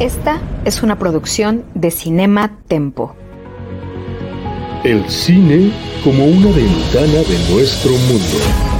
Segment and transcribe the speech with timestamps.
[0.00, 3.14] Esta es una producción de Cinema Tempo.
[4.82, 5.70] El cine
[6.02, 8.38] como una ventana de nuestro mundo.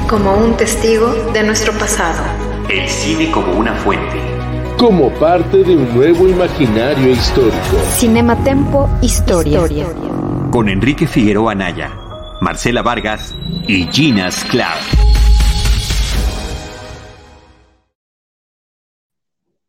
[0.08, 2.20] Como un testigo de nuestro pasado.
[2.68, 4.16] El cine como una fuente.
[4.76, 7.78] Como parte de un nuevo imaginario histórico.
[7.92, 9.60] Cinema Tempo Historia.
[10.50, 11.92] Con Enrique Figueroa Anaya,
[12.40, 13.36] Marcela Vargas
[13.68, 14.78] y Gina Sklar.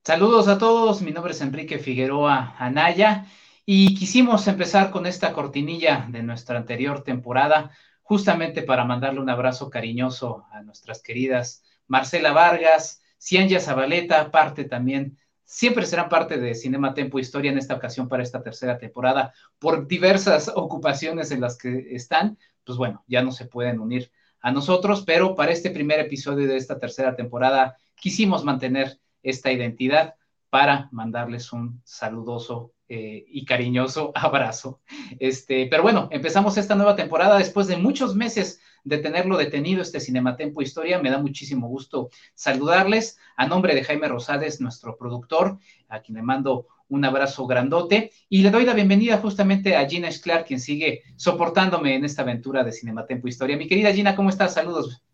[0.05, 3.25] Saludos a todos, mi nombre es Enrique Figueroa Anaya
[3.65, 7.71] y quisimos empezar con esta cortinilla de nuestra anterior temporada,
[8.03, 15.17] justamente para mandarle un abrazo cariñoso a nuestras queridas Marcela Vargas, Cianya Zabaleta, parte también,
[15.43, 19.87] siempre serán parte de Cinema Tempo Historia en esta ocasión para esta tercera temporada, por
[19.87, 25.03] diversas ocupaciones en las que están, pues bueno, ya no se pueden unir a nosotros,
[25.03, 30.15] pero para este primer episodio de esta tercera temporada quisimos mantener esta identidad
[30.49, 34.79] para mandarles un saludoso eh, y cariñoso abrazo.
[35.19, 39.99] Este, pero bueno, empezamos esta nueva temporada después de muchos meses de tenerlo detenido este
[39.99, 41.01] Cinematempo Historia.
[41.01, 45.57] Me da muchísimo gusto saludarles a nombre de Jaime Rosales, nuestro productor,
[45.89, 50.11] a quien le mando un abrazo grandote y le doy la bienvenida justamente a Gina
[50.11, 53.57] Schlar, quien sigue soportándome en esta aventura de Cinematempo Historia.
[53.57, 54.53] Mi querida Gina, ¿cómo estás?
[54.53, 55.04] Saludos.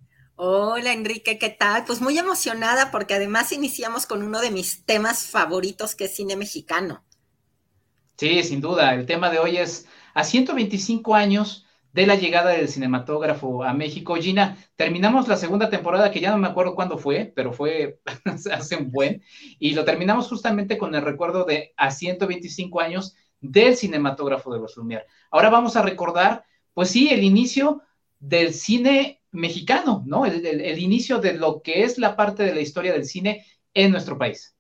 [0.44, 1.86] Hola Enrique, ¿qué tal?
[1.86, 6.36] Pues muy emocionada porque además iniciamos con uno de mis temas favoritos que es cine
[6.36, 7.04] mexicano.
[8.18, 8.96] Sí, sin duda.
[8.96, 14.16] El tema de hoy es a 125 años de la llegada del cinematógrafo a México.
[14.16, 18.00] Gina, terminamos la segunda temporada, que ya no me acuerdo cuándo fue, pero fue
[18.52, 19.22] hace un buen,
[19.60, 24.76] y lo terminamos justamente con el recuerdo de a 125 años del cinematógrafo de los
[24.76, 25.06] Lumière.
[25.30, 27.84] Ahora vamos a recordar, pues sí, el inicio
[28.20, 30.26] del cine mexicano, ¿no?
[30.26, 34.18] El, inicio de lo que es la parte de la historia del cine en nuestro
[34.18, 34.56] país.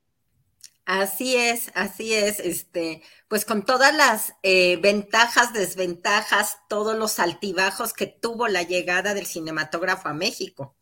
[0.86, 7.94] Así es, así es, este, pues con todas las eh, ventajas, desventajas, todos los altibajos
[7.94, 10.76] que tuvo la llegada del cinematógrafo a México.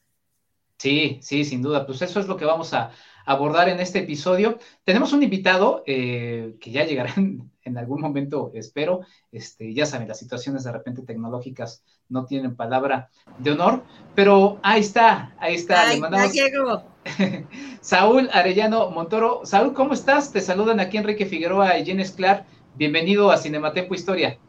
[0.78, 1.86] Sí, sí, sin duda.
[1.86, 2.92] Pues eso es lo que vamos a
[3.30, 4.58] abordar en este episodio.
[4.84, 7.14] Tenemos un invitado eh, que ya llegará
[7.64, 9.02] en, algún momento, espero.
[9.32, 13.84] Este, ya saben, las situaciones de repente tecnológicas no tienen palabra de honor,
[14.16, 15.90] pero ahí está, ahí está.
[15.90, 16.84] Ay, ya llegó.
[17.82, 19.42] Saúl Arellano Montoro.
[19.44, 20.32] Saúl, ¿cómo estás?
[20.32, 22.48] Te saludan aquí Enrique Figueroa y Jen Esclar.
[22.74, 24.40] Bienvenido a Cinematempo Historia.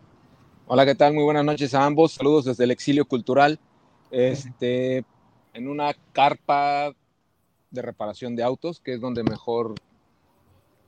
[0.66, 1.12] Hola, ¿qué tal?
[1.12, 2.12] Muy buenas noches a ambos.
[2.12, 3.60] Saludos desde el exilio cultural.
[4.10, 5.04] Este,
[5.52, 6.94] en una carpa
[7.70, 9.74] de reparación de autos, que es donde mejor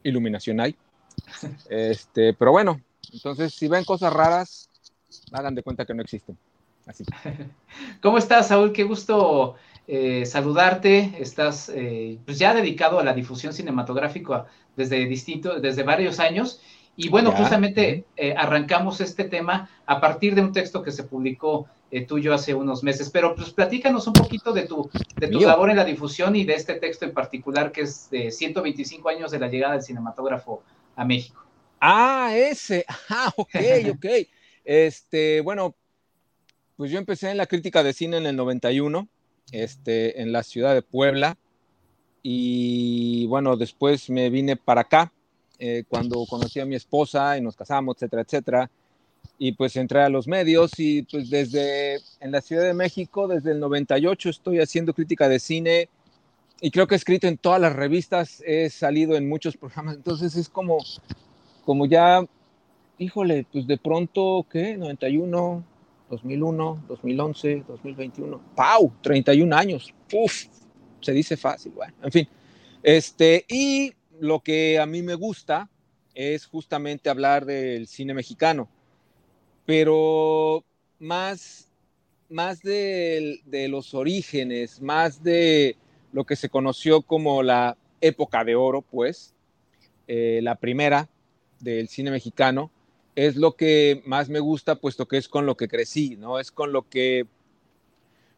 [0.02, 0.76] iluminación hay.
[1.68, 2.80] Este, pero bueno,
[3.12, 4.70] entonces si ven cosas raras,
[5.32, 6.36] hagan de cuenta que no existen.
[6.86, 7.04] Así.
[8.02, 8.72] ¿Cómo estás, Saúl?
[8.72, 9.56] Qué gusto
[9.86, 11.14] eh, saludarte.
[11.18, 16.60] Estás eh, pues ya dedicado a la difusión cinematográfica desde distinto, desde varios años.
[16.96, 21.66] Y bueno, justamente eh, arrancamos este tema a partir de un texto que se publicó
[22.00, 23.10] tuyo hace unos meses.
[23.10, 26.54] Pero pues platícanos un poquito de tu, de tu labor en la difusión y de
[26.54, 30.62] este texto en particular que es de 125 años de la llegada del cinematógrafo
[30.96, 31.44] a México.
[31.80, 32.84] Ah, ese.
[33.10, 33.54] Ah, ok,
[33.94, 34.06] ok.
[34.64, 35.74] Este, bueno,
[36.76, 39.06] pues yo empecé en la crítica de cine en el 91,
[39.52, 41.36] este, en la ciudad de Puebla.
[42.22, 45.12] Y bueno, después me vine para acá
[45.58, 48.70] eh, cuando conocí a mi esposa y nos casamos, etcétera, etcétera.
[49.44, 53.50] Y pues entré a los medios y pues desde en la Ciudad de México, desde
[53.50, 55.88] el 98 estoy haciendo crítica de cine
[56.60, 60.36] y creo que he escrito en todas las revistas, he salido en muchos programas, entonces
[60.36, 60.78] es como,
[61.64, 62.24] como ya,
[62.98, 64.76] híjole, pues de pronto, ¿qué?
[64.76, 65.64] 91,
[66.08, 68.92] 2001, 2011, 2021, ¡pau!
[69.02, 70.44] 31 años, ¡uf!
[71.00, 72.28] Se dice fácil, bueno, en fin.
[72.80, 75.68] Este, y lo que a mí me gusta
[76.14, 78.68] es justamente hablar del cine mexicano,
[79.66, 80.64] pero
[80.98, 81.68] más,
[82.28, 85.76] más de, los orígenes, más de
[86.12, 89.34] lo que se conoció como la época de oro, pues,
[90.08, 91.08] eh, la primera
[91.60, 92.70] del cine mexicano,
[93.14, 96.38] es lo que más me gusta, puesto que es con lo que crecí, ¿no?
[96.38, 97.26] Es con lo que,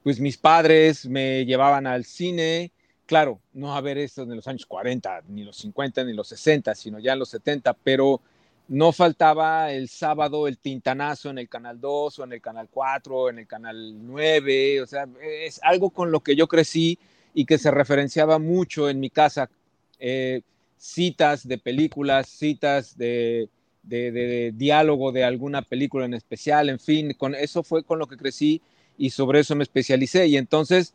[0.03, 2.73] pues mis padres me llevaban al cine,
[3.07, 6.75] claro, no a ver esto en los años 40, ni los 50, ni los 60,
[6.75, 8.21] sino ya en los 70, pero
[8.69, 13.17] no faltaba el sábado el tintanazo en el Canal 2 o en el Canal 4
[13.17, 16.99] o en el Canal 9, o sea, es algo con lo que yo crecí
[17.35, 19.51] y que se referenciaba mucho en mi casa.
[19.99, 20.43] Eh,
[20.79, 23.49] citas de películas, citas de,
[23.83, 28.17] de, diálogo de alguna película en especial, en fin, con eso fue con lo que
[28.17, 28.61] crecí
[28.99, 30.27] y sobre eso me especialicé.
[30.27, 30.95] Y entonces,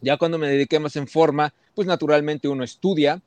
[0.00, 3.22] ya cuando me dediqué más en forma, pues naturalmente uno estudia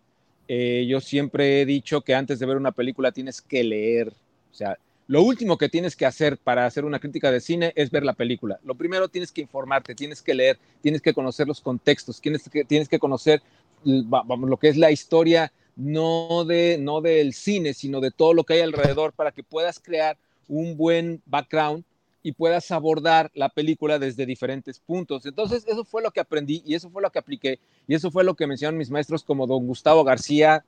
[0.47, 4.09] eh, yo siempre he dicho que antes de ver una película tienes que leer.
[4.09, 7.91] O sea, lo último que tienes que hacer para hacer una crítica de cine es
[7.91, 8.59] ver la película.
[8.63, 12.63] Lo primero tienes que informarte, tienes que leer, tienes que conocer los contextos, tienes que,
[12.63, 13.41] tienes que conocer
[13.83, 18.53] lo que es la historia no, de, no del cine, sino de todo lo que
[18.53, 20.17] hay alrededor para que puedas crear
[20.47, 21.83] un buen background
[22.23, 25.25] y puedas abordar la película desde diferentes puntos.
[25.25, 28.23] Entonces, eso fue lo que aprendí y eso fue lo que apliqué y eso fue
[28.23, 30.63] lo que mencionaron mis maestros como don Gustavo García,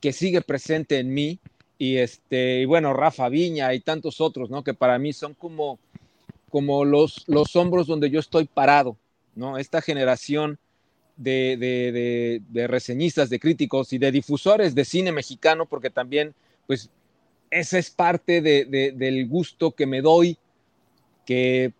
[0.00, 1.38] que sigue presente en mí,
[1.78, 4.62] y este, y bueno, Rafa Viña y tantos otros, ¿no?
[4.62, 5.78] Que para mí son como,
[6.50, 8.96] como los, los hombros donde yo estoy parado,
[9.34, 9.58] ¿no?
[9.58, 10.58] Esta generación
[11.16, 16.34] de, de, de, reseñistas, de críticos y de difusores de cine mexicano, porque también,
[16.66, 16.90] pues,
[17.50, 20.36] esa es parte del gusto que me doy
[21.24, 21.72] que,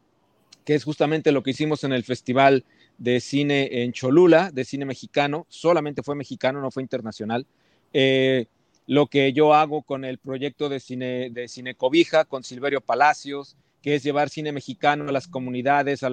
[0.66, 2.64] es justamente lo que hicimos en el Festival
[2.98, 7.46] de Cine en Cholula, de cine mexicano, solamente fue mexicano, no fue internacional.
[7.92, 8.46] Eh,
[8.86, 13.56] lo que yo hago con el proyecto de cine, de cine Cobija, con Silverio Palacios,
[13.82, 16.10] que es llevar cine mexicano a las comunidades, a,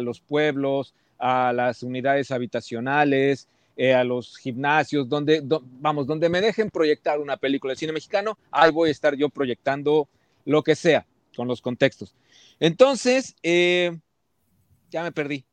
[0.00, 5.42] los pueblos, a las unidades habitacionales, eh, a los gimnasios, donde,
[5.80, 9.28] vamos, donde me dejen proyectar una película de cine mexicano, ahí voy a estar yo
[9.28, 10.08] proyectando
[10.44, 12.14] lo que sea, con los contextos.
[12.60, 13.98] Entonces, eh,
[14.90, 15.46] ya me perdí.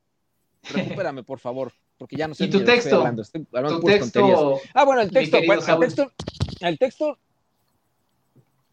[0.70, 2.46] Recupérame, por favor, porque ya no sé.
[2.46, 3.04] ¿Y tu texto?
[3.52, 6.12] ¿Tu texto ah, bueno, el texto, bueno, el texto,
[6.60, 7.18] el texto,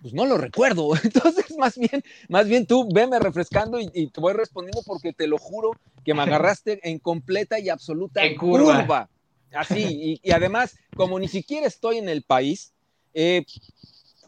[0.02, 0.90] pues no lo recuerdo.
[1.02, 5.38] Entonces, más bien, más bien tú veme refrescando y, te voy respondiendo porque te lo
[5.38, 5.70] juro
[6.04, 9.08] que me agarraste en completa y absoluta curva.
[9.52, 12.74] Así, y, además, como ni siquiera estoy en el país,
[13.14, 13.46] eh,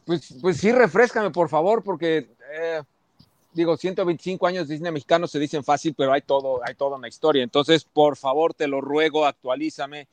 [0.04, 2.80] pues, pues sí, refrescame, por favor, porque eh,
[3.56, 7.08] digo, 125 años de cine mexicano se dicen fácil, pero hay todo, hay toda una
[7.08, 7.42] historia.
[7.42, 10.06] Entonces, por favor, te lo ruego, actualízame.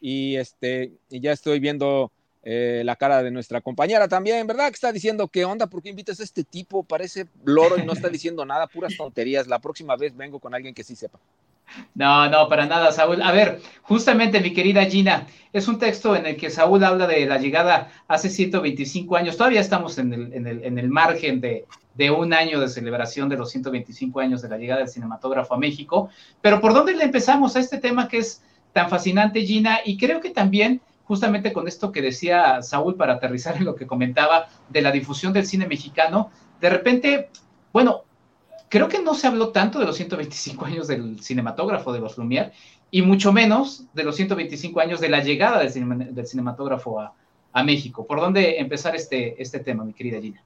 [0.00, 2.12] Y este, y ya estoy viendo
[2.42, 4.68] eh, la cara de nuestra compañera también, ¿verdad?
[4.68, 5.66] Que está diciendo, ¿qué onda?
[5.66, 6.82] ¿Por qué invitas a este tipo?
[6.82, 9.46] Parece loro y no está diciendo nada, puras tonterías.
[9.46, 11.18] La próxima vez vengo con alguien que sí sepa.
[11.94, 13.22] No, no, para nada, Saúl.
[13.22, 17.26] A ver, justamente mi querida Gina, es un texto en el que Saúl habla de
[17.26, 19.36] la llegada hace 125 años.
[19.36, 21.66] Todavía estamos en el, en el, en el margen de,
[22.00, 25.58] de un año de celebración de los 125 años de la llegada del cinematógrafo a
[25.58, 26.08] México.
[26.40, 28.42] Pero ¿por dónde le empezamos a este tema que es
[28.72, 29.80] tan fascinante, Gina?
[29.84, 33.86] Y creo que también, justamente con esto que decía Saúl, para aterrizar en lo que
[33.86, 37.28] comentaba de la difusión del cine mexicano, de repente,
[37.70, 38.04] bueno,
[38.70, 42.52] creo que no se habló tanto de los 125 años del cinematógrafo de los Lumière
[42.90, 47.12] y mucho menos de los 125 años de la llegada del, cinematógrafo a,
[47.52, 48.06] a, México.
[48.06, 50.42] ¿Por dónde empezar este, este tema, mi querida Gina?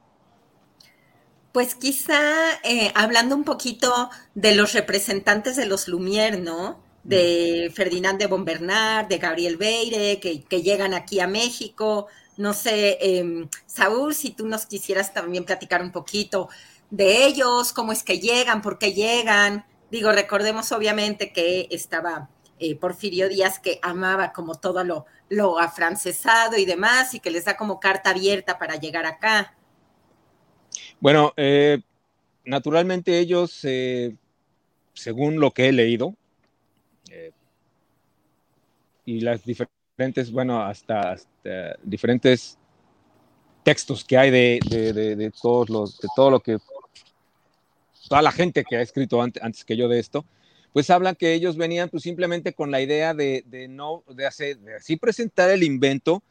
[1.55, 2.21] Pues quizá
[2.65, 6.81] eh, hablando un poquito de los representantes de los Lumière, ¿no?
[7.05, 12.09] De Ferdinand de Bombernard, de Gabriel Beire, que, llegan aquí a México.
[12.37, 16.49] No sé, em, Saúl, si tú nos quisieras también platicar un poquito
[16.91, 19.65] de ellos, cómo es que llegan, por qué llegan.
[19.93, 26.57] Digo, recordemos obviamente que estaba eh, Porfirio Díaz que amaba como todo lo, lo afrancesado
[26.57, 29.55] y demás y que les da como carta abierta para llegar acá.
[31.01, 31.81] Bueno, eh,
[32.45, 34.15] naturalmente ellos, eh,
[34.95, 36.15] según lo que he leído,
[37.11, 37.33] eh,
[39.05, 41.17] y las diferentes, bueno, hasta,
[41.83, 42.59] diferentes
[43.63, 46.59] textos que hay de, todos los, de todo lo que,
[48.09, 50.25] toda la gente que ha escrito antes, que yo de esto,
[50.73, 54.77] pues hablan que ellos venían pues simplemente con la idea de, no, de hacer, de
[54.77, 56.23] así presentar el invento,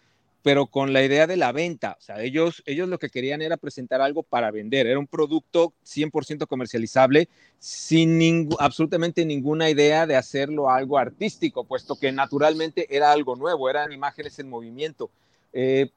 [0.43, 1.95] pero con la idea de la venta.
[1.97, 4.85] O sea, ellos, ellos lo que querían era presentar algo para vender.
[4.85, 12.11] Era un producto 100% comercializable sin absolutamente ninguna idea de hacerlo algo artístico, puesto que
[12.11, 15.09] naturalmente era algo nuevo, eran imágenes en movimiento.
[15.53, 15.89] Eh,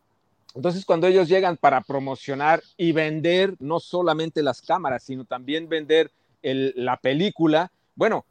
[0.55, 6.13] entonces, cuando ellos llegan para promocionar y vender no solamente las cámaras, sino también vender
[6.41, 8.25] la película, bueno,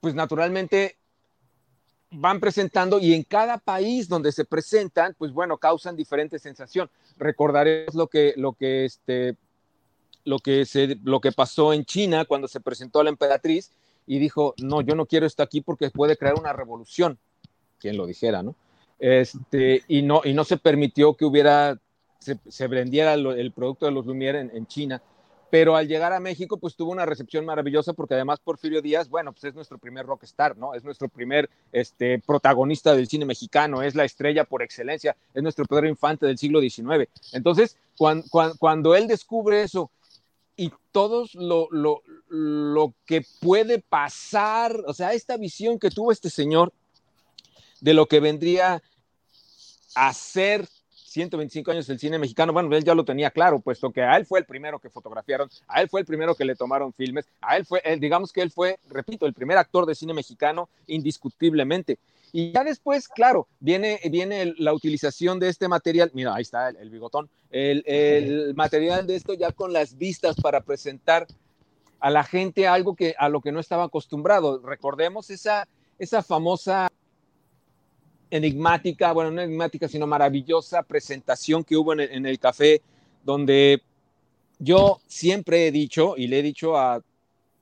[0.00, 0.96] pues naturalmente
[2.12, 6.90] van presentando y en cada país donde se presentan, pues bueno, causan diferente sensación.
[7.16, 9.36] Recordaré lo que, lo que, este,
[10.24, 13.72] lo que, se, lo que pasó en China cuando se presentó a la emperatriz
[14.06, 17.18] y dijo, no, yo no quiero esto aquí porque puede crear una revolución,
[17.78, 18.54] quien lo dijera, ¿no?
[18.98, 21.80] Este, y, no y no se permitió que hubiera,
[22.20, 25.02] se, vendiera el producto de los Lumière en China
[25.52, 29.32] pero al llegar a México, pues tuvo una recepción maravillosa porque además Porfirio Díaz, bueno,
[29.32, 30.72] pues es nuestro primer rockstar, ¿no?
[30.72, 35.66] Es nuestro primer este, protagonista del cine mexicano, es la estrella por excelencia, es nuestro
[35.66, 37.06] Pedro Infante del siglo XIX.
[37.32, 39.90] Entonces, cuando, él descubre eso
[40.56, 46.30] y todos lo, lo, lo que puede pasar, o sea, esta visión que tuvo este
[46.30, 46.72] señor
[47.82, 48.82] de lo que vendría
[49.94, 50.66] hacer
[51.12, 54.26] 125 años del cine mexicano, bueno, él ya lo tenía claro, puesto que a él
[54.26, 57.56] fue el primero que fotografiaron, a él fue el primero que le tomaron filmes, a
[57.56, 61.98] él fue, digamos que él fue, repito, el primer actor de cine mexicano indiscutiblemente.
[62.32, 66.88] Y ya después, claro, viene, viene la utilización de este material, mira, ahí está el,
[66.88, 71.26] bigotón, el, el, material de esto ya con las vistas para presentar
[72.00, 74.60] a la gente algo que a lo que no estaba acostumbrado.
[74.64, 76.90] Recordemos esa, esa famosa
[78.32, 82.80] enigmática, bueno, no enigmática, sino maravillosa presentación que hubo en el, café,
[83.22, 83.82] donde
[84.58, 87.02] yo siempre he dicho, y le he dicho a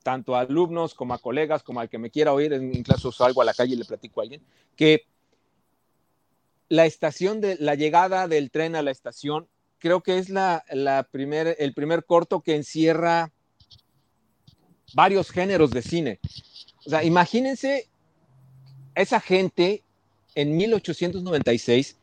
[0.05, 3.45] tanto a alumnos como a colegas, como al que me quiera oír, incluso salgo a
[3.45, 4.43] la calle y le platico a alguien,
[4.77, 5.07] que
[6.69, 9.49] la estación de la llegada del tren a la estación,
[9.79, 13.33] creo que es la, la primer, el primer corto que encierra
[14.95, 16.21] varios géneros de cine.
[16.87, 17.89] O sea, imagínense
[18.95, 19.83] esa gente
[20.41, 21.97] en 1896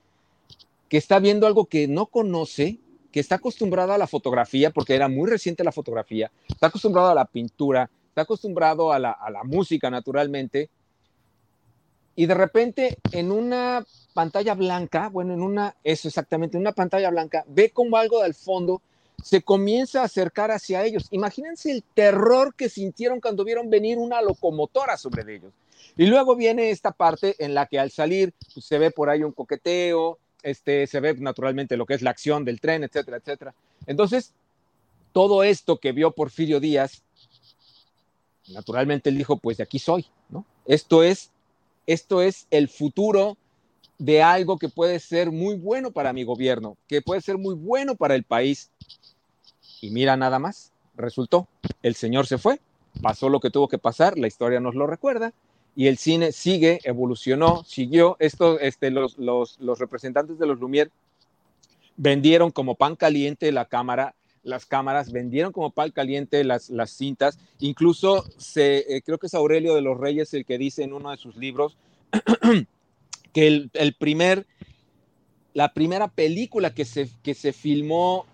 [0.89, 2.77] que está viendo algo que no conoce,
[3.11, 7.15] que está acostumbrado a la fotografía, porque era muy reciente la fotografía, está acostumbrado a
[7.15, 10.69] la pintura, está acostumbrado a la, música naturalmente,
[12.15, 17.09] y de repente en una pantalla blanca, bueno, en una, eso exactamente, en una pantalla
[17.09, 18.81] blanca, ve como algo del fondo
[19.23, 21.07] se comienza a acercar hacia ellos.
[21.09, 25.51] Imagínense el terror que sintieron cuando vieron venir una locomotora sobre ellos.
[25.97, 29.23] Y luego viene esta parte en la que al salir pues, se ve por ahí
[29.23, 33.55] un coqueteo, este, se ve naturalmente lo que es la acción del tren, etcétera, etcétera.
[33.85, 34.33] Entonces,
[35.11, 37.01] todo esto que vio Porfirio Díaz,
[38.49, 40.45] naturalmente él dijo, pues de aquí soy, ¿no?
[40.65, 41.31] Esto es,
[41.85, 43.37] esto es el futuro
[43.97, 47.95] de algo que puede ser muy bueno para mi gobierno, que puede ser muy bueno
[47.95, 48.69] para el país.
[49.81, 51.47] Y mira nada más, resultó,
[51.81, 52.59] el señor se fue,
[53.01, 55.33] pasó lo que tuvo que pasar, la historia nos lo recuerda,
[55.77, 58.17] y el cine sigue, evolucionó, siguió.
[58.17, 60.89] Esto, este, los, los, los representantes de los Lumière
[61.97, 67.37] vendieron como pan caliente la cámara, las cámaras, vendieron como pan caliente las, las cintas.
[67.59, 71.11] Incluso se, eh, creo que es Aurelio de los Reyes el que dice en uno
[71.11, 71.77] de sus libros
[73.31, 74.47] que el, el, primer,
[75.53, 78.25] la primera película que se, que se filmó,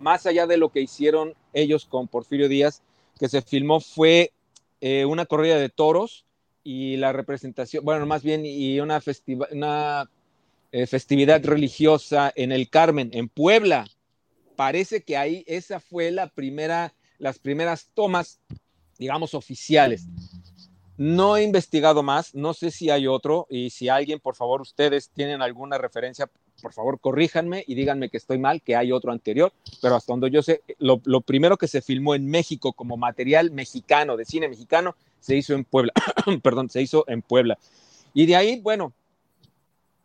[0.00, 2.82] más allá de lo que hicieron ellos con Porfirio Díaz,
[3.20, 4.32] que se filmó fue
[4.80, 6.25] eh, una corrida de toros
[6.66, 9.00] y la representación, bueno, más bien, y una,
[9.52, 10.10] una
[10.72, 13.86] eh, festividad religiosa en el Carmen, en Puebla.
[14.56, 18.40] Parece que ahí esa fue la primera, las primeras tomas,
[18.98, 20.06] digamos, oficiales.
[20.96, 25.10] No he investigado más, no sé si hay otro y si alguien, por favor, ustedes
[25.10, 26.28] tienen alguna referencia,
[26.60, 30.32] por favor, corríjanme y díganme que estoy mal, que hay otro anterior, pero hasta donde
[30.32, 34.48] yo sé, lo, lo primero que se filmó en México como material mexicano, de cine
[34.48, 34.96] mexicano,
[35.26, 35.92] se hizo en Puebla,
[36.42, 37.58] perdón, se hizo en Puebla.
[38.14, 38.92] Y de ahí, bueno,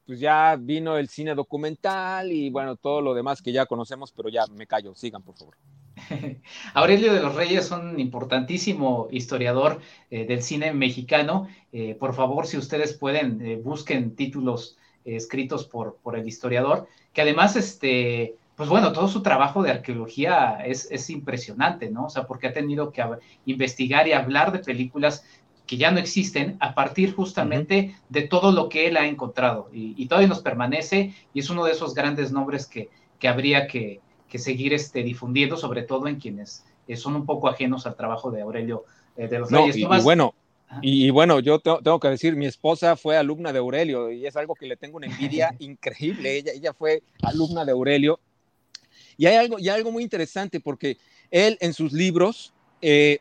[0.08, 4.30] pues ya vino el cine documental y bueno, todo lo demás que ya conocemos, pero
[4.30, 5.56] ya me callo, sigan por favor.
[6.74, 11.48] Aurelio de los Reyes, un importantísimo historiador eh, del cine mexicano.
[11.72, 17.22] Eh, por favor, si ustedes pueden, eh, busquen títulos escritos por, por el historiador, que
[17.22, 22.06] además, este, pues bueno, todo su trabajo de arqueología es, impresionante, ¿no?
[22.06, 23.04] O sea, porque ha tenido que
[23.48, 25.26] investigar y hablar de películas
[25.66, 29.68] que ya no existen a partir justamente de todo lo que él ha encontrado.
[29.74, 32.92] Y, todavía nos permanece y es uno de esos grandes nombres que,
[33.28, 34.00] habría que,
[34.36, 38.44] seguir este, difundiendo, sobre todo en quienes eh, son un poco ajenos al trabajo de
[38.44, 38.86] Aurelio
[39.18, 39.76] eh, de los Reyes.
[39.76, 40.36] Y, bueno,
[40.84, 44.54] y, bueno, yo tengo que decir, mi esposa fue alumna de Aurelio y es algo
[44.54, 46.38] que le tengo una envidia increíble.
[46.38, 48.20] Ella, ella fue alumna de Aurelio
[49.22, 50.98] y hay algo, y algo muy interesante porque
[51.30, 53.20] él en sus libros, eh,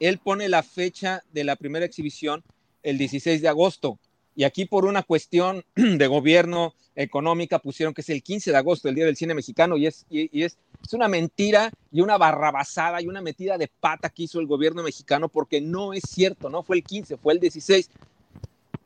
[0.00, 2.42] él pone la fecha de la primera exhibición
[2.82, 4.00] el 16 de agosto.
[4.34, 8.88] Y aquí por una cuestión de gobierno económica pusieron que es el 15 de agosto,
[8.88, 13.00] el Día del Cine Mexicano, y es, y, es, es una mentira y una barrabasada
[13.00, 16.64] y una metida de pata que hizo el gobierno mexicano porque no es cierto, no
[16.64, 17.88] fue el 15, fue el 16.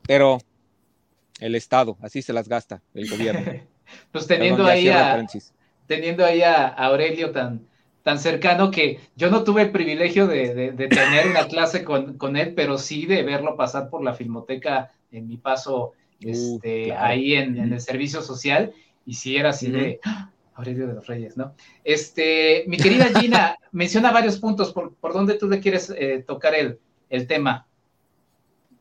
[0.05, 0.37] Pero
[1.39, 3.59] el Estado, así se las gasta el gobierno.
[4.11, 5.17] pues teniendo ahí a,
[5.87, 7.67] teniendo ahí a, Aurelio tan,
[8.03, 12.77] tan cercano que yo no tuve el privilegio de, tener una clase con, él, pero
[12.77, 18.21] sí de verlo pasar por la filmoteca en mi paso este, ahí en, el servicio
[18.21, 18.73] social,
[19.05, 20.29] y sí era así de ¡Ah!
[20.55, 21.55] Aurelio de los Reyes, ¿no?
[21.83, 26.53] Este, mi querida Gina, menciona varios puntos, ¿por, por dónde tú le quieres eh, tocar
[26.53, 27.65] el, el, tema?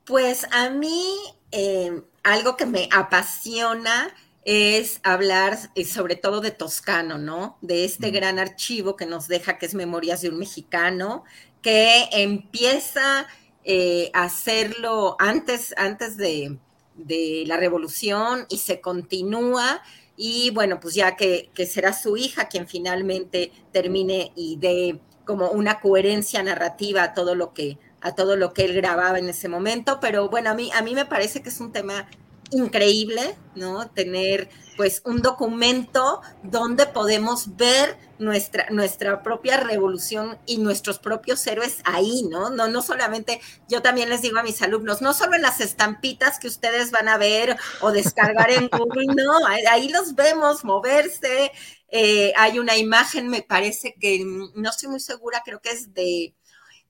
[0.04, 1.16] Pues a mí,
[1.50, 4.14] eh, algo que me apasiona
[4.44, 7.58] es hablar eh, sobre todo de Toscano, ¿no?
[7.60, 11.24] De este gran archivo que nos deja, que es Memorias de un Mexicano,
[11.60, 13.26] que empieza
[13.64, 16.58] eh, a hacerlo antes, antes de,
[16.96, 19.82] de la revolución y se continúa.
[20.16, 25.50] Y bueno, pues ya que, que, será su hija quien finalmente termine y dé como
[25.50, 29.48] una coherencia narrativa a todo lo que a todo lo que él grababa en ese
[29.48, 32.08] momento, pero bueno, a mí a mí me parece que es un tema
[32.52, 33.88] increíble, ¿no?
[33.90, 41.78] Tener pues un documento donde podemos ver nuestra, nuestra propia revolución y nuestros propios héroes
[41.84, 42.50] ahí, ¿no?
[42.50, 42.68] ¿no?
[42.68, 46.48] No solamente, yo también les digo a mis alumnos, no solo en las estampitas que
[46.48, 51.52] ustedes van a ver o descargar en Google, no, ahí los vemos moverse.
[51.88, 56.34] Eh, hay una imagen, me parece que, no estoy muy segura, creo que es de,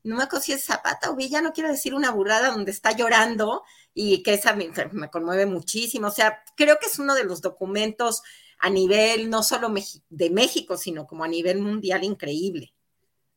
[0.05, 2.93] no me acuerdo si es Zapata o Villa, no quiero decir una burrada donde está
[2.93, 3.65] llorando,
[3.95, 4.71] y que esa me,
[5.11, 6.09] conmueve muchísimo.
[6.09, 8.23] O sea, creo que es uno de los documentos
[8.59, 9.73] a nivel no solo
[10.09, 12.73] de México, sino como a nivel mundial increíble.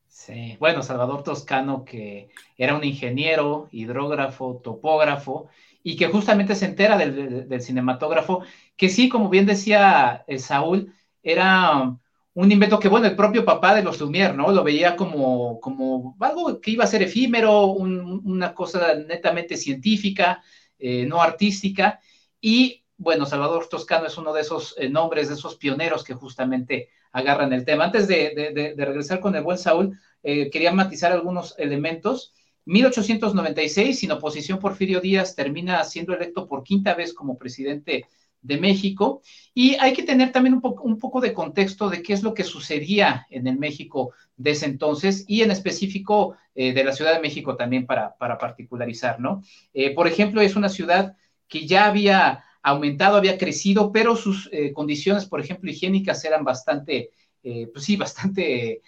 [0.07, 5.49] Sí, bueno, Salvador Toscano, que era un ingeniero, hidrógrafo, topógrafo,
[5.83, 8.43] y que justamente se entera del, del, cinematógrafo,
[8.77, 11.97] que sí, como bien decía eh, Saúl, era
[12.35, 14.51] un invento que, bueno, el propio papá de los Lumière, ¿no?
[14.51, 20.43] Lo veía como, como algo que iba a ser efímero, una cosa netamente científica,
[20.77, 22.01] eh, no artística.
[22.41, 26.89] Y, bueno, Salvador Toscano es uno de esos eh, nombres, de esos pioneros que justamente
[27.13, 27.85] agarran el tema.
[27.85, 32.33] Antes de, regresar con el buen Saúl, eh, quería matizar algunos elementos.
[32.65, 38.07] 1896, sin oposición, Porfirio Díaz termina siendo electo por quinta vez como presidente
[38.45, 39.21] de México.
[39.53, 42.43] Y hay que tener también un, un, poco de contexto de qué es lo que
[42.43, 47.21] sucedía en el México de ese entonces y en específico eh, de la Ciudad de
[47.21, 49.41] México también para, para particularizar, ¿no?
[49.73, 51.15] Eh, por ejemplo, es una ciudad
[51.47, 57.11] que ya había aumentado, había crecido, pero sus eh, condiciones, por ejemplo, higiénicas eran bastante,
[57.43, 58.81] pues sí, bastante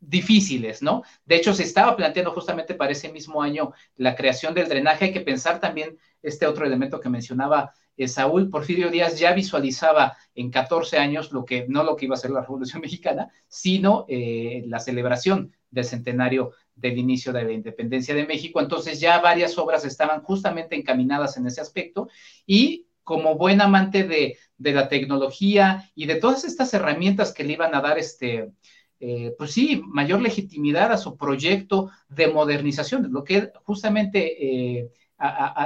[0.00, 1.02] difíciles, ¿no?
[1.26, 5.04] De hecho, se estaba planteando justamente para ese mismo año la creación del drenaje.
[5.04, 10.16] Hay que pensar también este otro elemento que mencionaba eh, Saúl Porfirio Díaz ya visualizaba
[10.34, 14.06] en 14 años lo que, no lo que iba a ser la Revolución Mexicana, sino
[14.08, 18.60] eh, la celebración del centenario del inicio de la independencia de México.
[18.60, 22.08] Entonces ya varias obras estaban justamente encaminadas en ese aspecto
[22.46, 27.74] y como buen amante de, la tecnología y de todas estas herramientas que le iban
[27.74, 28.52] a dar este,
[29.00, 34.88] eh, pues sí, mayor legitimidad a su proyecto de modernización, lo que justamente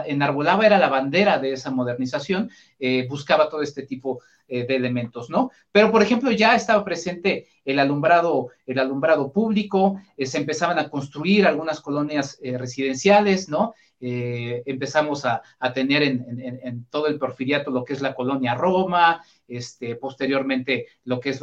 [0.06, 5.30] enarbolaba era la bandera de esa modernización, eh, buscaba todo este tipo eh, de elementos,
[5.30, 5.50] ¿no?
[5.72, 10.88] Pero, por ejemplo, ya estaba presente el alumbrado, el alumbrado público, eh, se empezaban a
[10.88, 13.74] construir algunas colonias residenciales, ¿no?
[14.00, 15.42] Empezamos a,
[15.74, 21.30] tener en, todo el porfiriato lo que es la colonia Roma, este, posteriormente lo que
[21.30, 21.40] es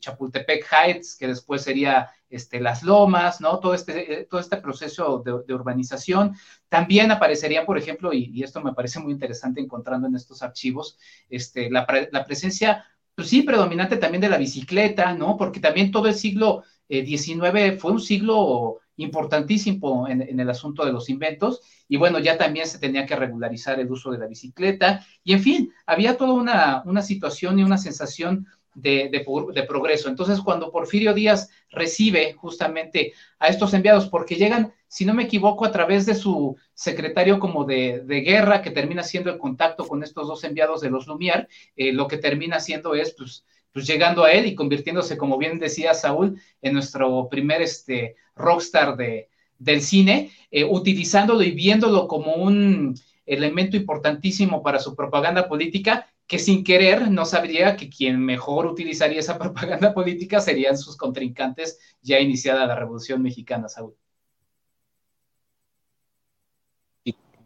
[0.00, 3.58] Chapultepec Heights, que después sería este, las lomas, ¿no?
[3.58, 6.36] Todo este, eh, todo este proceso de, urbanización.
[6.68, 10.96] También aparecerían, por ejemplo, y, esto me parece muy interesante encontrando en estos archivos,
[11.28, 11.86] este, la,
[12.24, 12.84] presencia,
[13.16, 15.36] pues sí, predominante también de la bicicleta, ¿no?
[15.36, 20.92] Porque también todo el siglo XIX eh, fue un siglo importantísimo en, el asunto de
[20.92, 25.04] los inventos y bueno, ya también se tenía que regularizar el uso de la bicicleta
[25.24, 30.08] y en fin, había toda una, una situación y una sensación de, progreso.
[30.08, 35.64] Entonces, cuando Porfirio Díaz recibe justamente a estos enviados, porque llegan, si no me equivoco,
[35.64, 40.28] a través de su secretario como de, guerra, que termina siendo el contacto con estos
[40.28, 44.32] dos enviados de los Lumière, eh, lo que termina haciendo es, pues, pues, llegando a
[44.32, 50.32] él y convirtiéndose, como bien decía Saúl, en nuestro primer este, rockstar de, del cine,
[50.50, 52.94] eh, utilizándolo y viéndolo como un
[53.26, 59.18] elemento importantísimo para su propaganda política que sin querer no sabría que quien mejor utilizaría
[59.20, 63.94] esa propaganda política serían sus contrincantes ya iniciada la Revolución Mexicana, Saúl.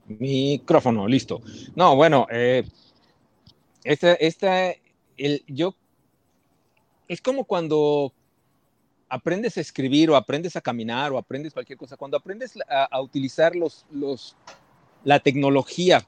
[0.07, 1.40] Micrófono, listo.
[1.74, 2.62] No, bueno, eh,
[3.85, 4.74] esta, esta,
[5.16, 5.74] el, yo,
[7.09, 8.12] es como cuando
[9.14, 13.55] aprendes a escribir o aprendes a caminar o aprendes cualquier cosa, cuando aprendes a, utilizar
[13.55, 14.35] los, los,
[15.05, 16.05] la tecnología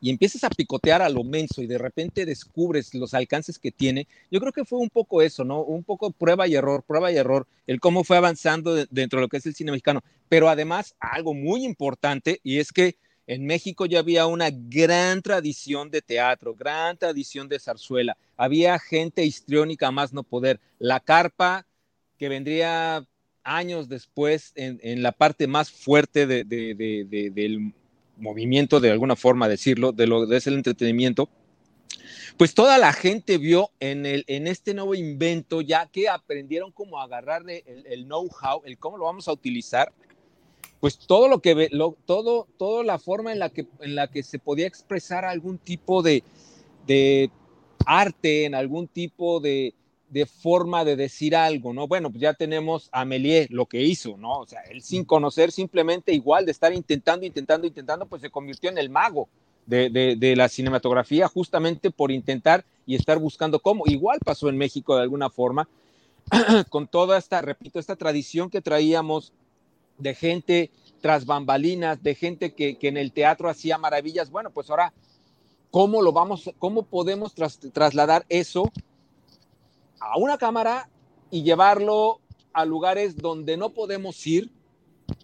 [0.00, 4.06] y empiezas a picotear a lo menso y de repente descubres los alcances que tiene,
[4.30, 5.62] yo creo que fue un poco eso, ¿no?
[5.62, 9.28] Un poco prueba y error, prueba y error, el cómo fue avanzando dentro de lo
[9.28, 10.04] que es el cine mexicano.
[10.28, 12.96] Pero además, algo muy importante, y es que
[13.26, 18.16] en México ya había una gran tradición de teatro, gran tradición de zarzuela.
[18.36, 20.60] Había gente histriónica más no poder.
[20.78, 21.66] La carpa,
[22.18, 23.06] que vendría
[23.42, 27.74] años después en, la parte más fuerte de, del
[28.16, 31.28] movimiento, de alguna forma decirlo, de lo de ese entretenimiento,
[32.36, 37.00] pues toda la gente vio en, el, en este nuevo invento, ya que aprendieron cómo
[37.00, 39.92] agarrarle el, el know-how, el cómo lo vamos a utilizar,
[40.80, 44.22] pues todo lo que, lo, todo, toda la forma en la, que, en la que
[44.22, 46.24] se podía expresar algún tipo de,
[46.86, 47.30] de
[47.86, 49.74] arte, en algún tipo de,
[50.08, 51.88] de forma de decir algo, ¿no?
[51.88, 54.40] Bueno, pues ya tenemos a Méliès, lo que hizo, ¿no?
[54.40, 58.70] O sea, él sin conocer, simplemente igual de estar intentando, intentando, intentando, pues se convirtió
[58.70, 59.28] en el mago
[59.66, 63.84] de, de, de, la cinematografía justamente por intentar y estar buscando cómo.
[63.86, 65.68] Igual pasó en México de alguna forma,
[66.70, 69.32] con toda esta, repito, esta tradición que traíamos
[69.98, 74.30] de gente tras bambalinas, de gente que, que en el teatro hacía maravillas.
[74.30, 74.92] Bueno, pues ahora,
[75.70, 78.70] ¿cómo lo vamos, cómo podemos tras, trasladar eso
[80.12, 80.88] a una cámara
[81.30, 82.20] y llevarlo
[82.52, 84.50] a lugares donde no podemos ir,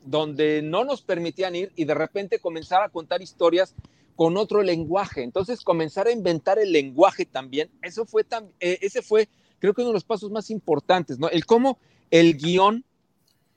[0.05, 3.75] donde no nos permitían ir y de repente comenzar a contar historias
[4.17, 5.23] con otro lenguaje.
[5.23, 9.83] Entonces comenzar a inventar el lenguaje también, eso fue tan, eh, ese fue creo que
[9.83, 11.29] uno de los pasos más importantes, ¿no?
[11.29, 11.79] El cómo
[12.11, 12.85] el guion,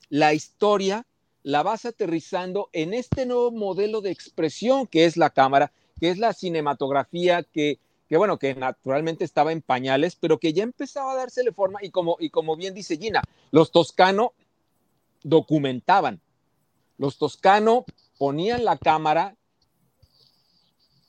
[0.09, 1.07] la historia,
[1.41, 6.17] la vas aterrizando en este nuevo modelo de expresión que es la cámara, que es
[6.17, 7.79] la cinematografía, que,
[8.13, 11.89] que bueno, que naturalmente estaba en pañales, pero que ya empezaba a dársele forma y
[11.89, 14.33] como, y como bien dice Gina, los toscano
[15.23, 16.21] documentaban,
[16.99, 17.85] los toscano
[18.19, 19.35] ponían la cámara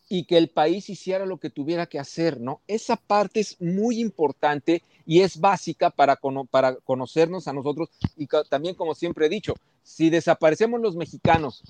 [0.09, 2.62] y que el país hiciera lo que tuviera que hacer, ¿no?
[2.67, 6.19] Esa parte es muy importante y es básica para,
[6.51, 11.62] para conocernos a nosotros y también, como siempre he dicho, si desaparecemos los mexicanos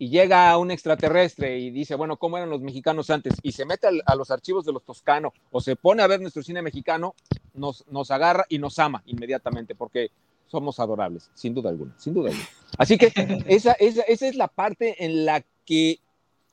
[0.00, 3.34] y llega un extraterrestre y dice, bueno, ¿cómo eran los mexicanos antes?
[3.42, 6.42] Y se mete a, los archivos de los toscanos o se pone a ver nuestro
[6.42, 7.14] cine mexicano,
[7.52, 10.08] nos, nos agarra y nos ama inmediatamente porque
[10.46, 12.48] somos adorables, sin duda alguna, sin duda alguna.
[12.78, 13.12] Así que
[13.46, 16.00] esa, esa, esa es la parte en la que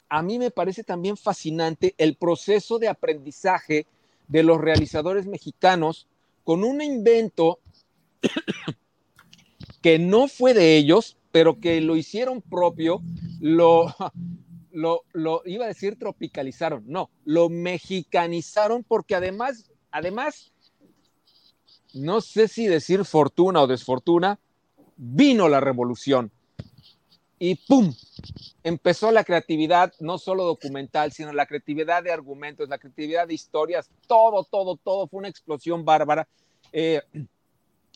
[0.09, 3.85] a mí me parece también fascinante el proceso de aprendizaje
[4.27, 6.05] de los realizadores mexicanos
[6.43, 7.59] con un invento
[9.81, 13.03] que no fue de ellos, pero que lo hicieron propio,
[13.39, 13.93] lo,
[14.71, 20.51] lo, lo, iba a decir tropicalizaron, no, lo mexicanizaron porque además, además,
[21.93, 24.39] no sé si decir fortuna o desfortuna,
[24.95, 26.31] vino la revolución
[27.37, 27.93] y ¡pum!
[28.63, 33.91] Empezó la creatividad, no solo documental, sino la creatividad de argumentos, la creatividad de historias,
[34.07, 36.27] todo, todo, todo, fue una explosión bárbara.
[36.73, 36.99] Eh,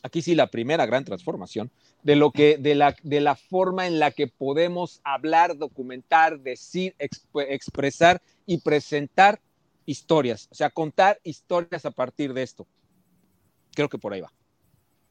[0.04, 1.72] aquí sí la primera gran transformación
[2.04, 6.96] de lo que, de la, de la forma en la que podemos hablar, documentar, decir,
[7.00, 9.40] expresar y presentar
[9.86, 12.68] historias, o sea, contar historias a partir de esto.
[13.74, 14.32] Creo que por ahí va.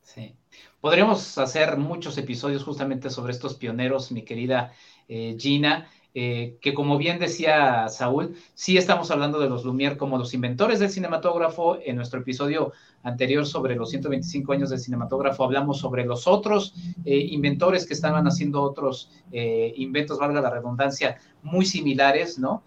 [0.03, 0.35] Sí.
[0.81, 4.73] Podríamos hacer muchos episodios justamente sobre estos pioneros, mi querida
[5.09, 5.89] eh, Gina.
[6.13, 10.81] Eh, que como bien decía Saúl, sí estamos hablando de los Lumière como los inventores
[10.81, 11.79] del cinematógrafo.
[11.85, 17.17] En nuestro episodio anterior sobre los 125 años del cinematógrafo hablamos sobre los otros eh,
[17.17, 22.63] inventores que estaban haciendo otros eh, inventos, valga la redundancia, muy similares, ¿no?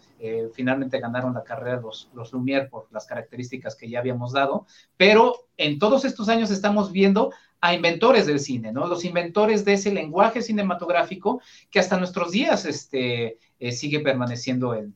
[0.53, 5.35] finalmente ganaron la carrera los, los Lumière por las características que ya habíamos dado, pero
[5.57, 7.31] en todos estos años estamos viendo
[7.63, 8.87] a inventores del cine, ¿no?
[8.87, 14.93] Los inventores de ese lenguaje cinematográfico que hasta nuestros días este, eh, sigue permaneciendo en,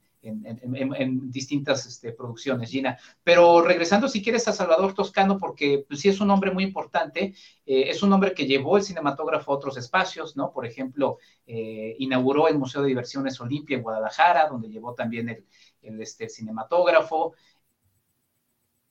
[1.32, 2.98] distintas este, producciones, Gina.
[3.24, 7.34] Pero regresando, si quieres, a Salvador Toscano, porque pues, sí es un hombre muy importante,
[7.66, 10.52] eh, es un hombre que llevó el cinematógrafo a otros espacios, ¿no?
[10.52, 15.46] Por ejemplo, eh, inauguró el Museo de Diversiones Olimpia en Guadalajara, donde llevó también el,
[15.84, 17.34] el este, cinematógrafo.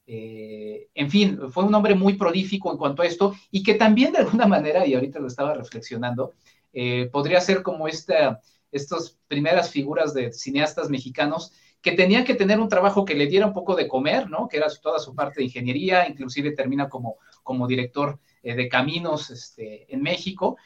[0.06, 4.12] Eh, en fin, fue un hombre muy prolífico en cuanto a esto y que también
[4.12, 6.34] de alguna manera, y ahorita lo estaba reflexionando,
[6.72, 8.40] eh, podría ser como esta,
[8.70, 13.46] estas primeras figuras de cineastas mexicanos que tenían que tener un trabajo que le diera
[13.46, 14.48] un poco de comer, ¿no?
[14.48, 19.30] Que era toda su parte de ingeniería, inclusive termina como, como director eh, de caminos
[19.30, 20.56] este, en México,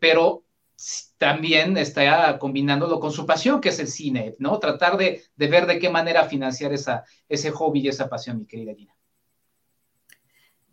[0.00, 0.42] pero
[1.18, 4.58] también está combinándolo con su pasión, que es el cine, ¿no?
[4.58, 8.74] Tratar de, ver de qué manera financiar esa, ese hobby y esa pasión, mi querida
[8.74, 8.92] Gina.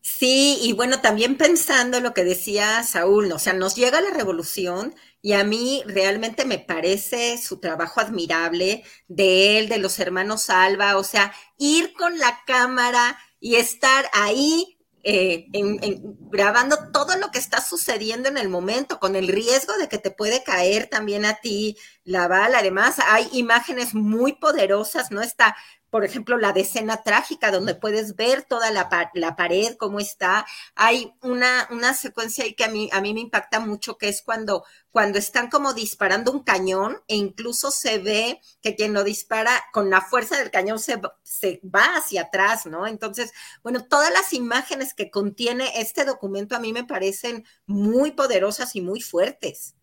[0.02, 4.96] Sí, y bueno, también pensando lo que decía Saúl, o sea, nos llega la revolución
[5.22, 10.98] y a mí realmente me parece su trabajo admirable de él, de los hermanos Alba,
[10.98, 17.40] o sea, ir con la cámara y estar ahí eh, en, grabando todo lo que
[17.40, 21.36] está sucediendo en el momento, con el riesgo de que te puede caer también a
[21.36, 22.60] ti la bala.
[22.60, 25.22] Además, hay imágenes muy poderosas, ¿no?
[25.22, 25.56] Está
[25.90, 30.46] por ejemplo, la decena trágica, donde puedes ver toda la, la pared, cómo está.
[30.76, 34.22] Hay una, una secuencia ahí que a mí, a mí me impacta mucho, que es
[34.22, 39.64] cuando, cuando están como disparando un cañón e incluso se ve que quien lo dispara
[39.74, 42.88] con la fuerza del cañón se, se va hacia atrás, ¿no?
[42.88, 43.32] Entonces,
[43.64, 48.82] bueno, todas las imágenes que contiene este documento a mí me parecen muy poderosas y
[48.82, 49.76] muy fuertes.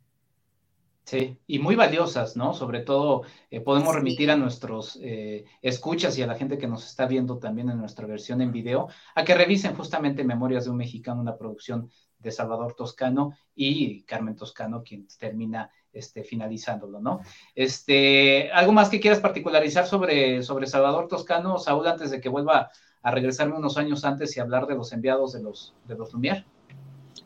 [1.06, 2.52] Sí, y muy valiosas, ¿no?
[2.52, 6.84] Sobre todo eh, podemos remitir a nuestros eh, escuchas y a la gente que nos
[6.84, 10.78] está viendo también en nuestra versión en video, a que revisen justamente Memorias de un
[10.78, 11.88] Mexicano, una producción
[12.18, 17.20] de Salvador Toscano y Carmen Toscano, quien termina este, finalizándolo, ¿no?
[17.54, 22.72] Este, ¿Algo más que quieras particularizar sobre, sobre Salvador Toscano, Saúl, antes de que vuelva
[23.00, 26.44] a regresarme unos años antes y hablar de los enviados de los, de los Lumière?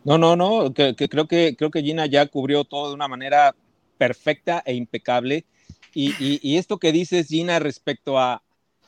[0.04, 3.54] No, no, no, que, creo que creo que Gina ya cubrió todo de una manera
[4.00, 5.44] perfecta e impecable.
[5.92, 8.42] Y, esto que dices, Gina, respecto a,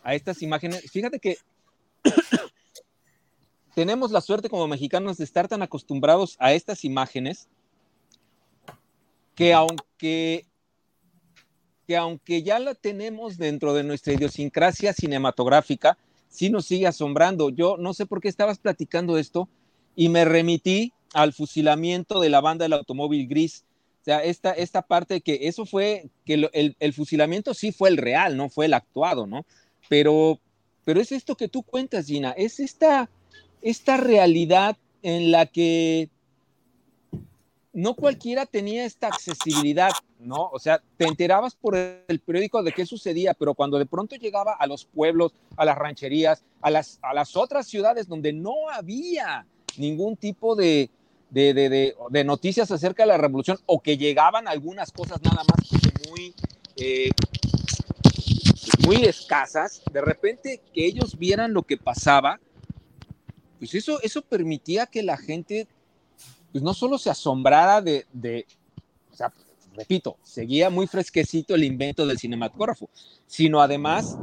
[0.07, 1.37] estas imágenes, fíjate que
[3.75, 7.49] tenemos la suerte como mexicanos de estar tan acostumbrados a estas imágenes
[9.35, 10.47] que aunque,
[11.87, 15.99] que aunque ya la tenemos dentro de nuestra idiosincrasia cinematográfica,
[16.29, 17.51] sí nos sigue asombrando.
[17.51, 19.51] Yo no sé por qué estabas platicando esto
[19.95, 23.67] y me remití al fusilamiento de la banda del automóvil gris
[24.03, 27.97] o sea, esta, esta parte que eso fue, que el, el, fusilamiento sí fue el
[27.97, 29.47] real, no fue el actuado, ¿no?
[29.89, 30.41] Pero,
[30.85, 33.09] pero es esto que tú cuentas, Gina, es esta,
[33.61, 36.09] esta realidad en la que
[37.73, 40.51] no cualquiera tenía esta accesibilidad, ¿no?
[40.53, 44.55] O sea, te enterabas por el periódico de qué sucedía, pero cuando de pronto llegaba
[44.55, 49.47] a los pueblos, a las rancherías, a las, a las otras ciudades donde no había
[49.77, 50.91] ningún tipo de,
[51.33, 55.71] de, noticias acerca de la revolución o que llegaban algunas cosas nada más
[56.11, 56.35] muy,
[56.77, 57.11] eh,
[58.85, 62.39] muy escasas, de repente que ellos vieran lo que pasaba,
[63.59, 65.67] pues eso, eso permitía que la gente
[66.53, 68.47] pues no solo se asombrara de, de
[69.75, 72.91] repito, seguía muy fresquecito el invento del cinematógrafo,
[73.27, 74.19] sino además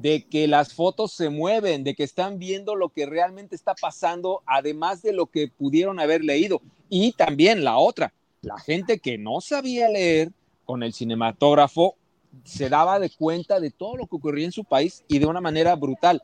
[0.00, 4.42] de que las fotos se mueven, de que están viendo lo que realmente está pasando,
[4.46, 6.60] además de lo que pudieron haber leído.
[6.88, 10.30] Y también la otra, la gente que no sabía leer
[10.64, 11.96] con el cinematógrafo
[12.44, 15.40] se daba de cuenta de todo lo que ocurría en su país y de una
[15.40, 16.22] manera brutal.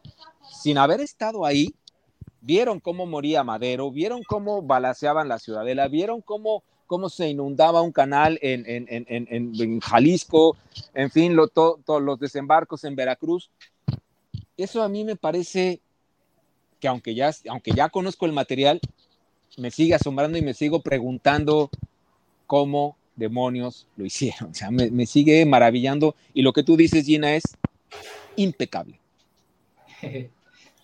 [0.62, 1.74] Sin haber estado ahí,
[2.40, 7.92] vieron cómo moría Madero, vieron cómo balaceaban la ciudadela, vieron cómo cómo se inundaba un
[7.92, 10.56] canal en, en, en, en Jalisco,
[10.94, 13.50] en fin, todos los desembarcos en Veracruz.
[14.56, 15.80] Eso a mí me parece
[16.80, 18.80] que aunque ya, aunque ya conozco el material,
[19.56, 21.70] me sigue asombrando y me sigo preguntando
[22.46, 24.50] cómo demonios lo hicieron.
[24.50, 27.42] O sea, me, sigue maravillando y lo que tú dices, Gina, es
[28.36, 29.00] impecable.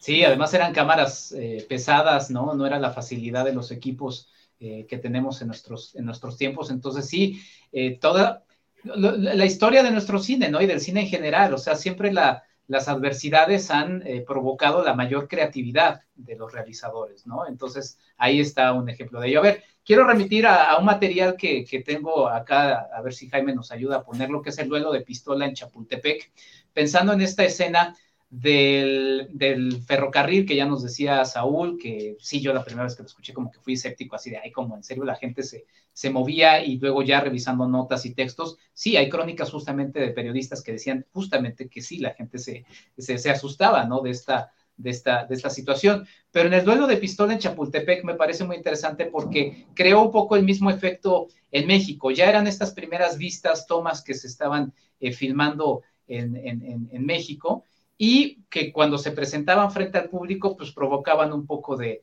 [0.00, 2.54] Sí, además eran cámaras eh, pesadas, ¿no?
[2.54, 4.30] No era la facilidad de los equipos
[4.62, 6.70] eh, que tenemos en nuestros, en nuestros tiempos.
[6.70, 7.42] Entonces, sí,
[7.72, 8.44] eh, toda
[8.84, 10.60] la, historia de nuestro cine, ¿no?
[10.60, 14.94] Y del cine en general, o sea, siempre la, las adversidades han eh, provocado la
[14.94, 17.46] mayor creatividad de los realizadores, ¿no?
[17.46, 19.40] Entonces, ahí está un ejemplo de ello.
[19.40, 23.54] A ver, quiero remitir a, un material que, que, tengo acá, a ver si Jaime
[23.54, 26.30] nos ayuda a ponerlo, que es el duelo de pistola en Chapultepec,
[26.74, 27.96] pensando en esta escena
[28.30, 33.08] del, ferrocarril que ya nos decía Saúl, que sí, yo la primera vez que lo
[33.08, 36.10] escuché como que fui escéptico, así de, ay, como en serio la gente se, se
[36.10, 40.72] movía y luego ya revisando notas y textos, sí, hay crónicas justamente de periodistas que
[40.72, 42.64] decían justamente que sí, la gente se,
[42.96, 44.00] se, asustaba, ¿no?
[44.00, 46.06] De esta, de esta, de esta situación.
[46.30, 50.12] Pero en el duelo de pistola en Chapultepec me parece muy interesante porque creó un
[50.12, 52.12] poco el mismo efecto en México.
[52.12, 57.64] Ya eran estas primeras vistas, tomas que se estaban eh, filmando en, en, en México
[58.02, 62.02] y que cuando se presentaban frente al público, pues provocaban un poco de,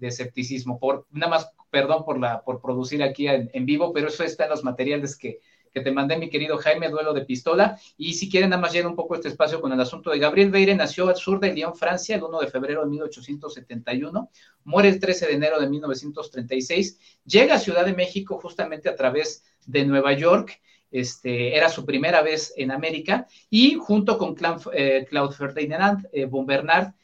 [0.00, 0.80] escepticismo.
[0.80, 4.50] Por, nada más, perdón por, la, por producir aquí en, vivo, pero eso está en
[4.50, 5.38] los materiales que,
[5.72, 7.78] te mandé, mi querido Jaime, Duelo de Pistola.
[7.96, 10.50] Y si quieren, nada más llenar un poco este espacio con el asunto de Gabriel
[10.50, 14.30] Beire, nació al sur de Lyon, Francia, el 1 de febrero de 1871,
[14.64, 19.44] muere el 13 de enero de 1936, llega a Ciudad de México justamente a través
[19.64, 20.60] de Nueva York
[21.00, 24.34] este, era su primera vez en América, y junto con
[24.72, 26.94] eh, Claude Ferdinand eh, Bernard,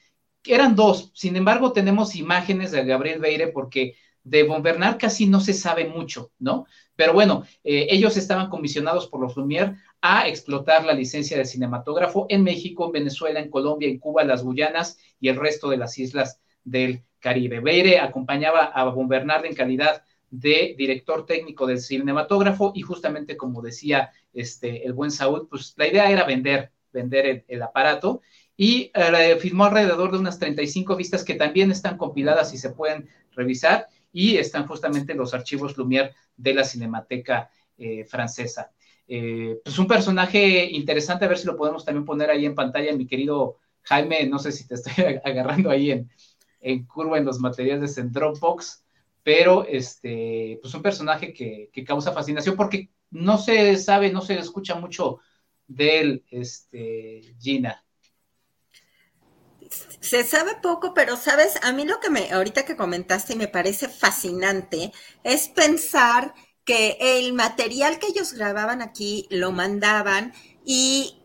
[0.44, 1.12] eran dos.
[1.14, 6.32] Sin embargo, tenemos imágenes de Gabriel Beire porque de Bernard casi no se sabe mucho,
[6.38, 6.66] ¿no?
[6.94, 12.26] Pero bueno, eh, ellos estaban comisionados por los Lumière a explotar la licencia de cinematógrafo
[12.28, 15.98] en México, en Venezuela, en Colombia, en Cuba, las Guyanas y el resto de las
[15.98, 17.60] islas del Caribe.
[17.60, 20.02] Beire acompañaba a Bernard en calidad
[20.32, 25.86] de director técnico del cinematógrafo y justamente como decía este, el buen Saúl, pues la
[25.86, 28.22] idea era vender, vender el, aparato
[28.56, 33.10] y eh, filmó alrededor de unas 35 vistas que también están compiladas y se pueden
[33.32, 38.72] revisar y están justamente en los archivos Lumière de la Cinemateca eh, Francesa.
[39.06, 42.96] Eh, pues un personaje interesante, a ver si lo podemos también poner ahí en pantalla,
[42.96, 46.10] mi querido Jaime, no sé si te estoy agarrando ahí en,
[46.62, 48.81] en curva en los materiales en Dropbox,
[49.22, 54.38] pero este, pues un personaje que, que causa fascinación porque no se sabe, no se
[54.38, 55.20] escucha mucho
[55.66, 57.84] de él, este, Gina.
[60.00, 63.48] Se sabe poco, pero sabes, a mí lo que me, ahorita que comentaste y me
[63.48, 64.92] parece fascinante,
[65.24, 70.32] es pensar que el material que ellos grababan aquí lo mandaban
[70.64, 71.21] y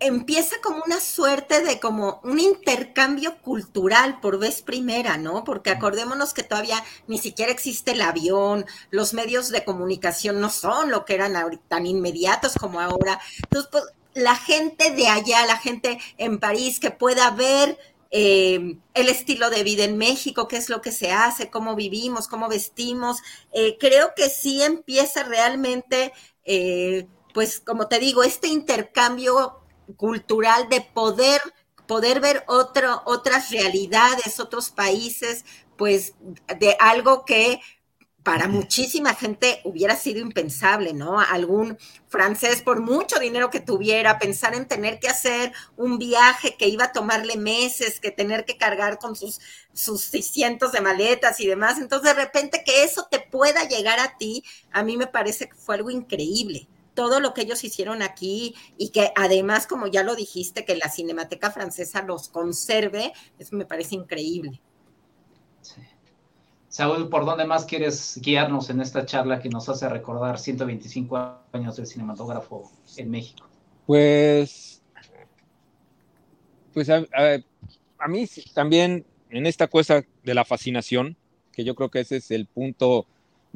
[0.00, 5.44] empieza como una suerte de como un intercambio cultural por vez primera, ¿no?
[5.44, 10.90] Porque acordémonos que todavía ni siquiera existe el avión, los medios de comunicación no son
[10.90, 11.34] lo que eran
[11.68, 13.20] tan inmediatos como ahora.
[13.42, 17.78] Entonces, pues la gente de allá, la gente en París que pueda ver
[18.10, 22.28] eh, el estilo de vida en México, qué es lo que se hace, cómo vivimos,
[22.28, 23.18] cómo vestimos,
[23.52, 26.12] eh, creo que sí empieza realmente,
[26.44, 29.60] eh, pues como te digo, este intercambio
[29.96, 31.40] cultural de poder,
[31.86, 35.44] poder ver otro, otras realidades, otros países,
[35.76, 36.14] pues
[36.58, 37.60] de algo que
[38.26, 41.20] para muchísima gente hubiera sido impensable, ¿no?
[41.20, 46.66] Algún francés, por mucho dinero que tuviera, pensar en tener que hacer un viaje que
[46.66, 49.40] iba a tomarle meses, que tener que cargar con sus,
[49.72, 51.78] sus cientos de maletas y demás.
[51.78, 55.54] Entonces, de repente, que eso te pueda llegar a ti, a mí me parece que
[55.54, 60.16] fue algo increíble todo lo que ellos hicieron aquí y que además, como ya lo
[60.16, 64.60] dijiste, que la Cinemateca Francesa los conserve, eso me parece increíble.
[65.60, 65.82] Sí.
[66.68, 71.76] Saúl, ¿por dónde más quieres guiarnos en esta charla que nos hace recordar 125 años
[71.76, 73.46] del cinematógrafo en México?
[73.86, 74.82] Pues,
[76.74, 77.04] pues a,
[77.98, 81.16] a mí también en esta cosa de la fascinación,
[81.52, 83.06] que yo creo que ese es el punto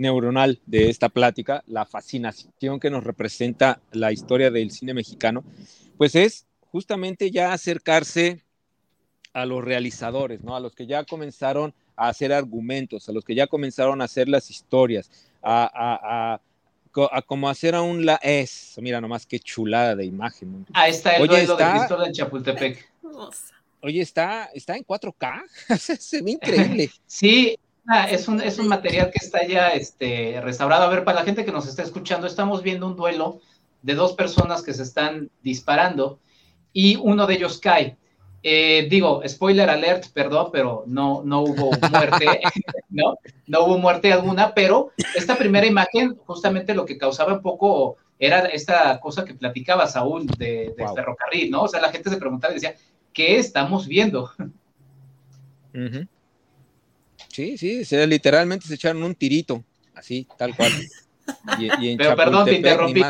[0.00, 5.44] neuronal de esta plática, la fascinación que nos representa la historia del cine mexicano,
[5.98, 8.42] pues es justamente ya acercarse
[9.32, 10.56] a los realizadores, ¿no?
[10.56, 14.28] A los que ya comenzaron a hacer argumentos, a los que ya comenzaron a hacer
[14.28, 15.10] las historias,
[15.42, 16.40] a,
[17.26, 20.66] como hacer aún la es, mira nomás qué chulada de imagen.
[20.72, 22.90] Ahí está el duelo de Pistola en Chapultepec.
[23.82, 25.42] Oye, está, está en 4K,
[25.98, 26.90] se ve increíble.
[27.06, 27.58] sí,
[28.10, 30.84] es un, es un material que está ya este, restaurado.
[30.84, 33.40] A ver, para la gente que nos está escuchando, estamos viendo un duelo
[33.82, 36.18] de dos personas que se están disparando
[36.72, 37.96] y uno de ellos cae.
[38.42, 42.26] Eh, digo, spoiler alert, perdón, pero no, no hubo muerte,
[42.88, 43.18] ¿no?
[43.46, 48.46] No hubo muerte alguna, pero esta primera imagen, justamente lo que causaba un poco era
[48.46, 51.62] esta cosa que platicaba Saúl de, ferrocarril, ¿no?
[51.62, 52.74] O sea, la gente se preguntaba y decía,
[53.12, 54.30] ¿qué estamos viendo?
[57.32, 59.64] Sí, sí, se, literalmente se echaron un tirito,
[59.94, 60.72] así, tal cual.
[61.96, 63.02] Pero perdón, te interrumpí.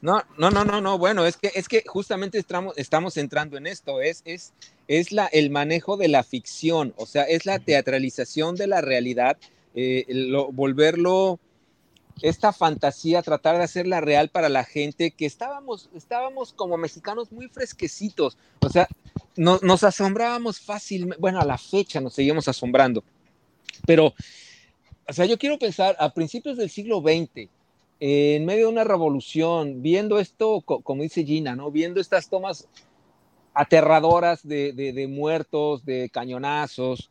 [0.00, 3.66] No, no, no, no, no, bueno, es que, es que justamente estamos, estamos entrando en
[3.66, 4.52] esto, es, es,
[4.88, 9.36] es la, el manejo de la ficción, o sea, es la teatralización de la realidad,
[9.74, 10.06] eh,
[10.52, 11.38] volverlo,
[12.20, 17.48] esta fantasía, tratar de hacerla real para la gente, que estábamos, estábamos como mexicanos muy
[17.48, 18.88] fresquecitos, o sea,
[19.36, 23.02] nos asombrábamos fácilmente, bueno, a la fecha nos seguimos asombrando,
[23.86, 24.14] pero
[25.08, 27.48] o sea, yo quiero pensar a principios del siglo XX,
[28.00, 31.70] en medio de una revolución, viendo esto, como dice Gina, ¿no?
[31.70, 32.68] Viendo estas tomas
[33.54, 37.10] aterradoras de, muertos, de cañonazos,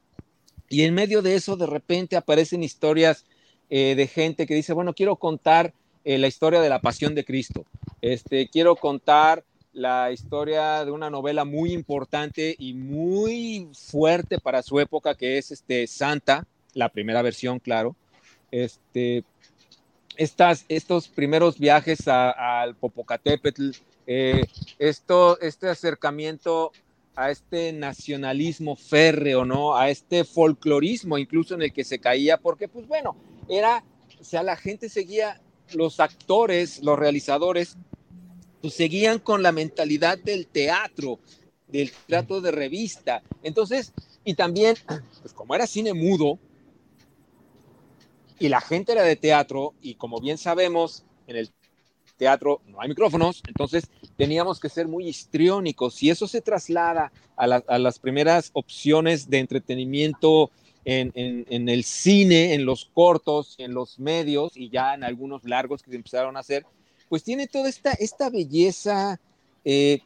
[0.68, 3.26] y en medio de eso de repente aparecen historias
[3.70, 7.26] eh, de gente que dice, bueno, quiero contar eh, la historia de la pasión de
[7.26, 7.66] Cristo,
[8.02, 14.80] este, quiero contar la historia de una novela muy importante y muy fuerte para su
[14.80, 17.96] época, que es este, Santa, la primera versión, claro.
[18.52, 19.24] Este,
[20.18, 23.72] estas, estos primeros viajes al Popocatépetl,
[24.08, 24.44] eh,
[24.78, 26.72] esto, este acercamiento
[27.16, 29.76] a este nacionalismo férreo, ¿no?
[29.76, 33.16] A este folclorismo incluso en el que se caía, porque pues bueno,
[33.50, 33.84] era,
[34.20, 35.42] o sea, la gente seguía,
[35.74, 37.78] los actores, los realizadores,
[38.62, 41.20] pues seguían con la mentalidad del teatro,
[41.68, 43.24] del teatro de revista.
[43.44, 43.94] Entonces,
[44.24, 44.76] y también,
[45.22, 46.40] pues como era cine mudo,
[48.42, 51.52] y la gente era de teatro y como bien sabemos, en el
[52.18, 57.48] teatro no hay micrófonos, entonces teníamos que ser muy histriónicos y eso se traslada a,
[57.48, 60.50] las primeras opciones de entretenimiento
[60.86, 61.12] en,
[61.70, 65.98] el cine, en los cortos, en los medios y ya en algunos largos que se
[65.98, 66.66] empezaron a hacer,
[67.12, 69.20] pues tiene toda esta, esta belleza
[69.66, 70.00] eh,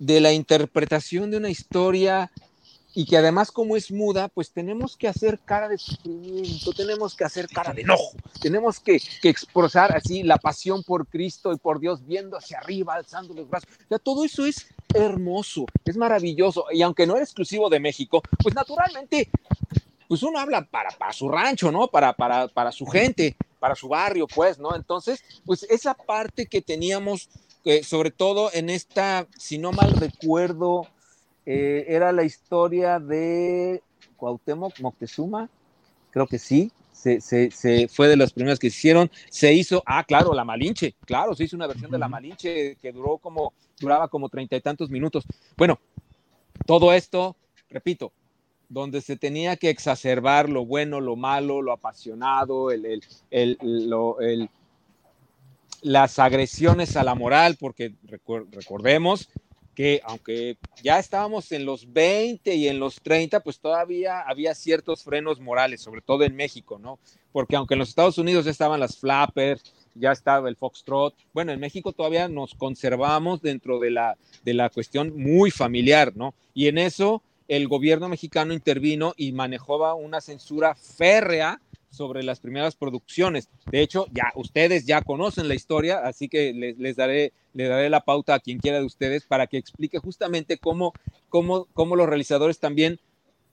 [0.00, 2.32] de la interpretación de una historia
[2.92, 7.22] y que además como es muda, pues tenemos que hacer cara de sufrimiento, tenemos que
[7.22, 11.78] hacer cara de enojo, tenemos que, que expresar así la pasión por Cristo y por
[11.78, 13.68] Dios viendo hacia arriba, alzando los brazos.
[13.88, 18.56] O todo eso es hermoso, es maravilloso y aunque no era exclusivo de México, pues
[18.56, 19.30] naturalmente
[20.08, 21.88] pues uno habla para, para su rancho, ¿no?
[21.88, 24.74] Para, para, para su gente, para su barrio, pues, ¿no?
[24.74, 27.28] Entonces, pues esa parte que teníamos,
[27.64, 30.86] eh, sobre todo en esta, si no mal recuerdo,
[31.44, 33.82] eh, era la historia de
[34.16, 35.50] Cuauhtémoc Moctezuma,
[36.10, 39.82] creo que sí, se, se, se, fue de las primeras que se hicieron, se hizo,
[39.86, 43.52] ah, claro, la Malinche, claro, se hizo una versión de la Malinche que duró como,
[43.78, 45.24] duraba como treinta y tantos minutos.
[45.56, 45.78] Bueno,
[46.66, 47.36] todo esto,
[47.70, 48.12] repito,
[48.68, 52.68] donde se tenía que exacerbar lo bueno, lo malo, lo apasionado,
[55.82, 57.94] las agresiones a la moral, porque
[58.52, 59.28] recordemos
[59.78, 65.04] que aunque ya estábamos en los 20 y en los 30, pues todavía había ciertos
[65.04, 66.98] frenos morales, sobre todo en México, ¿no?
[67.30, 69.62] Porque aunque en los Estados Unidos ya estaban las flappers,
[69.94, 74.68] ya estaba el foxtrot, bueno, en México todavía nos conservamos dentro de la, de la
[74.68, 76.34] cuestión muy familiar, ¿no?
[76.54, 82.76] Y en eso el gobierno mexicano intervino y manejaba una censura férrea sobre las primeras
[82.76, 83.48] producciones.
[83.70, 87.88] De hecho, ya ustedes ya conocen la historia, así que les, les daré, le daré
[87.88, 90.92] la pauta a quien quiera de ustedes para que explique justamente cómo,
[91.30, 93.00] cómo, cómo los realizadores también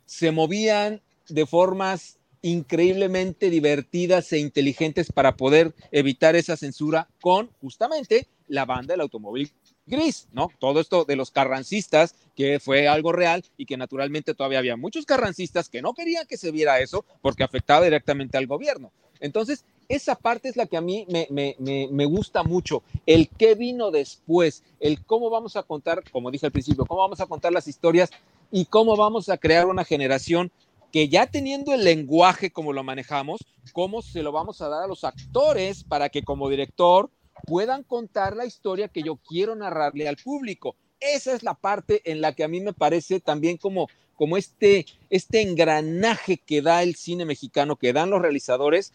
[0.05, 8.27] se movían de formas increíblemente divertidas e inteligentes para poder evitar esa censura con justamente
[8.47, 9.51] la banda del automóvil
[9.85, 10.49] gris, ¿no?
[10.59, 15.05] Todo esto de los carrancistas, que fue algo real y que naturalmente todavía había muchos
[15.05, 18.91] carrancistas que no querían que se viera eso porque afectaba directamente al gobierno.
[19.19, 21.55] Entonces, esa parte es la que a mí me, me,
[21.91, 26.51] me, gusta mucho, el qué vino después, el cómo vamos a contar, como dije al
[26.51, 28.09] principio, cómo vamos a contar las historias
[28.51, 30.51] y cómo vamos a crear una generación
[30.91, 34.87] que ya teniendo el lenguaje como lo manejamos, cómo se lo vamos a dar a
[34.87, 37.09] los actores para que como director
[37.45, 40.75] puedan contar la historia que yo quiero narrarle al público.
[40.99, 44.85] Esa es la parte en la que a mí me parece también como, como este,
[45.09, 48.93] este engranaje que da el cine mexicano, que dan los realizadores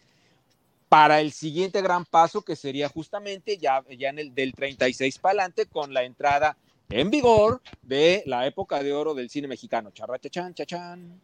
[0.88, 5.32] para el siguiente gran paso que sería justamente ya, ya en el del 36 para
[5.32, 6.56] adelante con la entrada
[6.88, 9.92] en vigor de la época de oro del cine mexicano.
[9.92, 11.20] Charrachachan, chachan.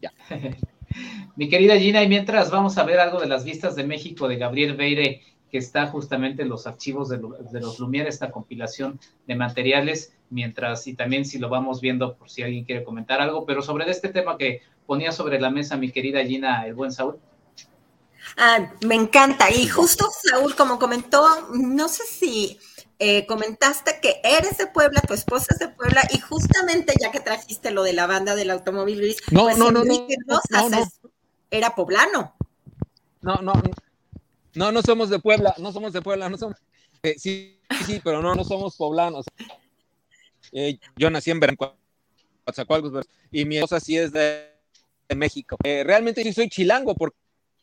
[0.00, 0.12] Ya.
[1.36, 4.36] Mi querida Gina, y mientras vamos a ver algo de las vistas de México de
[4.36, 9.34] Gabriel Beire que está justamente en los archivos de, de, los Lumière, esta compilación de
[9.34, 13.62] materiales, mientras, y también si lo vamos viendo por si alguien quiere comentar algo, pero
[13.62, 17.18] sobre este tema que ponía sobre la mesa mi querida Gina, el buen Saúl.
[18.36, 19.50] Ah, me encanta.
[19.50, 22.58] Y justo Saúl, como comentó, no sé si
[22.98, 27.20] eh, comentaste que eres de Puebla, tu esposa es de Puebla, y justamente ya que
[27.20, 30.88] trajiste lo de la banda del automóvil gris, no, pues no, no, no, no, no,
[31.50, 32.34] era poblano.
[33.22, 33.52] No, no,
[34.54, 36.56] no, no somos de Puebla, no somos de Puebla, no somos.
[37.02, 39.24] Eh, sí, sí, pero no, no somos poblanos.
[40.52, 41.72] Eh, yo nací en Veracruz,
[43.30, 44.48] y mi esposa sí es de,
[45.16, 45.56] México.
[45.64, 47.16] Eh, realmente sí soy chilango porque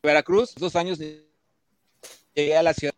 [0.03, 2.93] Veracruz, dos años llegué a la ciudad,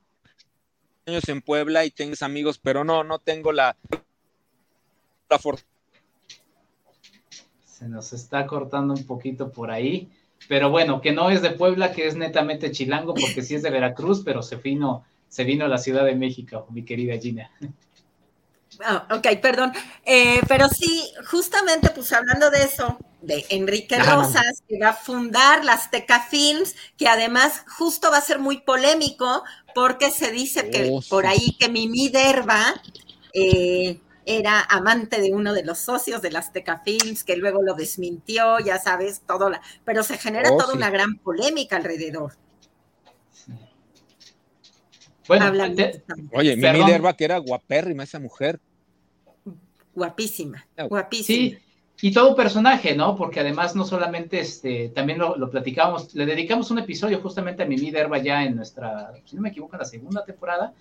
[1.06, 3.78] años en Puebla y tengo amigos, pero no, no tengo la,
[5.30, 5.68] la fortuna.
[7.66, 10.10] Se nos está cortando un poquito por ahí
[10.48, 13.70] pero bueno, que no es de Puebla, que es netamente chilango, porque sí es de
[13.70, 17.52] Veracruz, pero se vino, se vino a la Ciudad de México, mi querida Gina.
[18.88, 19.74] Oh, ok, perdón.
[20.06, 25.66] Eh, pero sí, justamente, pues hablando de eso, de Enrique Rosas, que va a fundar
[25.66, 29.44] las Teca Films, que además justo va a ser muy polémico,
[29.76, 32.82] porque se dice que oh, por ahí que Mimi Derba
[33.34, 34.00] eh,
[34.30, 38.60] era amante de uno de los socios de las Azteca Films, que luego lo desmintió,
[38.60, 40.78] ya sabes, todo, la, pero se genera oh, toda sí.
[40.78, 42.34] una gran polémica alrededor.
[45.28, 46.04] Bueno, te,
[46.34, 48.60] oye, Mimi Derba, que era guapérrima esa mujer.
[49.96, 51.58] Guapísima, guapísima.
[51.58, 51.58] Sí,
[52.02, 53.16] y todo un personaje, ¿no?
[53.16, 57.66] Porque además no solamente, este, también lo, lo platicábamos, le dedicamos un episodio justamente a
[57.66, 60.74] Mimi Derba ya en nuestra, si no me equivoco, en la segunda temporada,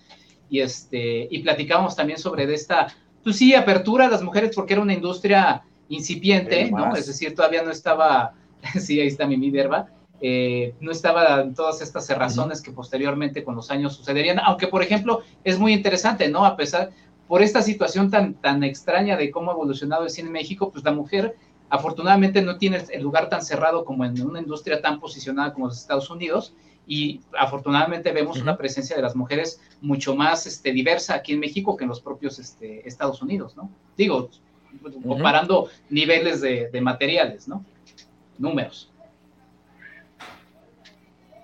[0.49, 2.87] y este, y platicamos también sobre de esta
[3.23, 6.95] pues sí, apertura a las mujeres porque era una industria incipiente, ¿no?
[6.95, 8.33] Es decir, todavía no estaba,
[8.79, 9.87] sí, ahí está mi Minerva,
[10.21, 12.65] eh, no estaban todas estas cerrazones uh -huh.
[12.65, 16.45] que posteriormente con los años sucederían, aunque por ejemplo es muy interesante, ¿no?
[16.45, 16.91] A pesar,
[17.27, 20.83] por esta situación tan, tan extraña de cómo ha evolucionado el cine en México, pues
[20.83, 21.35] la mujer
[21.69, 25.77] afortunadamente no tiene el lugar tan cerrado como en una industria tan posicionada como los
[25.77, 26.53] Estados Unidos,
[26.89, 28.43] y afortunadamente vemos uh -huh.
[28.43, 32.01] una presencia de las mujeres mucho más este, diversa aquí en México que en los
[32.01, 33.69] propios este, Estados Unidos, ¿no?
[33.95, 35.07] Digo, uh -huh.
[35.07, 37.63] comparando niveles de, de, materiales, ¿no?
[38.39, 38.89] Números.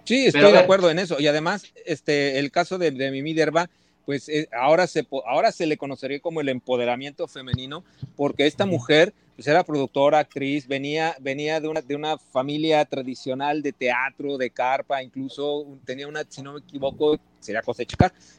[0.04, 1.20] Sí, estoy Pero, de acuerdo en eso.
[1.20, 3.70] Y además, este, el caso de, de Mimi Derba,
[4.06, 7.84] pues eh, ahora, se, ahora se le conocería como el empoderamiento femenino,
[8.16, 13.62] porque esta mujer pues era productora, actriz, venía, venía de, una, de una familia tradicional
[13.62, 17.62] de teatro, de carpa, incluso tenía una, si no me equivoco, sería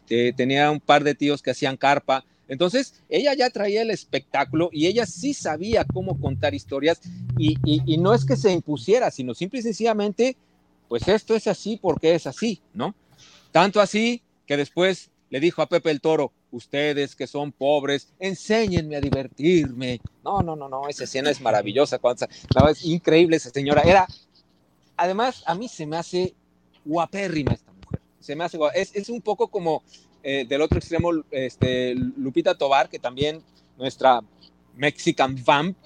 [0.08, 2.24] eh, tenía un par de tíos que hacían carpa.
[2.48, 7.00] Entonces, ella ya traía el espectáculo y ella sí sabía cómo contar historias
[7.36, 10.36] y, y no es que se impusiera, sino simple y sencillamente,
[10.88, 12.94] pues esto es así porque es así, ¿no?
[13.52, 18.96] Tanto así que después le dijo a Pepe el Toro, ustedes que son pobres, enséñenme
[18.96, 20.00] a divertirme.
[20.24, 22.00] No, no, no, no, esa escena es maravillosa,
[22.70, 23.82] es increíble esa señora.
[23.82, 24.06] Era,
[24.96, 26.34] además, a mí se me hace
[26.84, 28.00] guapérrima esta mujer.
[28.20, 29.82] Se me hace es, es un poco como
[30.22, 33.42] eh, del otro extremo, este, Lupita Tobar, que también
[33.76, 34.20] nuestra
[34.74, 35.76] Mexican Vamp,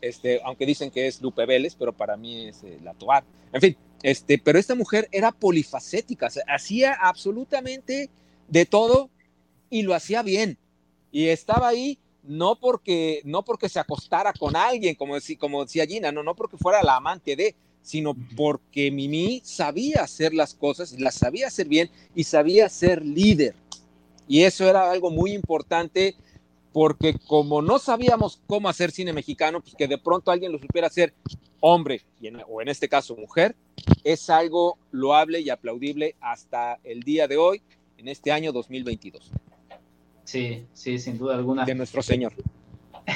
[0.00, 3.24] este, aunque dicen que es Lupe Vélez, pero para mí es eh, la Tobar.
[3.52, 8.10] En fin, este, pero esta mujer era polifacética, hacía absolutamente
[8.48, 9.10] de todo
[9.70, 10.58] y lo hacía bien.
[11.12, 15.86] Y estaba ahí no porque, no porque se acostara con alguien, como, decía, como decía
[15.86, 20.98] Gina, no, no porque fuera la amante de, sino porque Mimi sabía hacer las cosas,
[20.98, 23.54] las sabía hacer bien y sabía ser líder.
[24.28, 26.16] Y eso era algo muy importante
[26.72, 30.88] porque como no sabíamos cómo hacer cine mexicano, pues que de pronto alguien lo supiera
[30.88, 31.14] hacer
[31.60, 32.02] hombre,
[32.48, 33.56] o en este caso mujer,
[34.04, 37.62] es algo loable y aplaudible hasta el día de hoy
[37.98, 39.30] en este año 2022.
[40.26, 41.64] Sí, sí, sin duda alguna.
[41.64, 42.32] De nuestro Señor.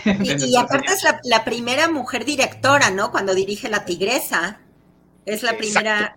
[0.04, 3.10] y, aparte es la, primera mujer directora, ¿no?
[3.10, 4.60] Cuando dirige La Tigresa.
[5.26, 6.16] Es la primera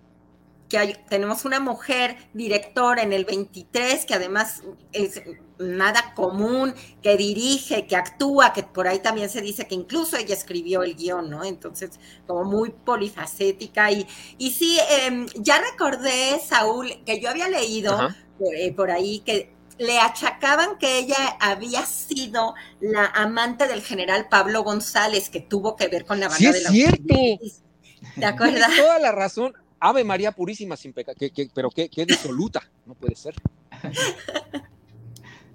[0.70, 5.22] que hay, tenemos una mujer directora en el 23, que además es
[5.60, 10.34] nada común, que dirige, que actúa, que por ahí también se dice que incluso ella
[10.34, 11.44] escribió el guion, ¿no?
[11.44, 13.92] Entonces, como muy polifacética.
[13.92, 17.98] Y, y sí, em, ya recordé, Saúl, que yo había leído
[18.40, 24.64] eh, por, ahí que le achacaban que ella había sido la amante del general Pablo
[24.64, 27.16] González, que tuvo que ver con la banda de la cierto.
[28.16, 28.68] ¿Te acuerdas?
[28.68, 29.54] Tienes toda la razón.
[29.80, 31.18] Ave María Purísima sin pecado,
[31.54, 33.36] pero qué, qué disoluta, no puede ser.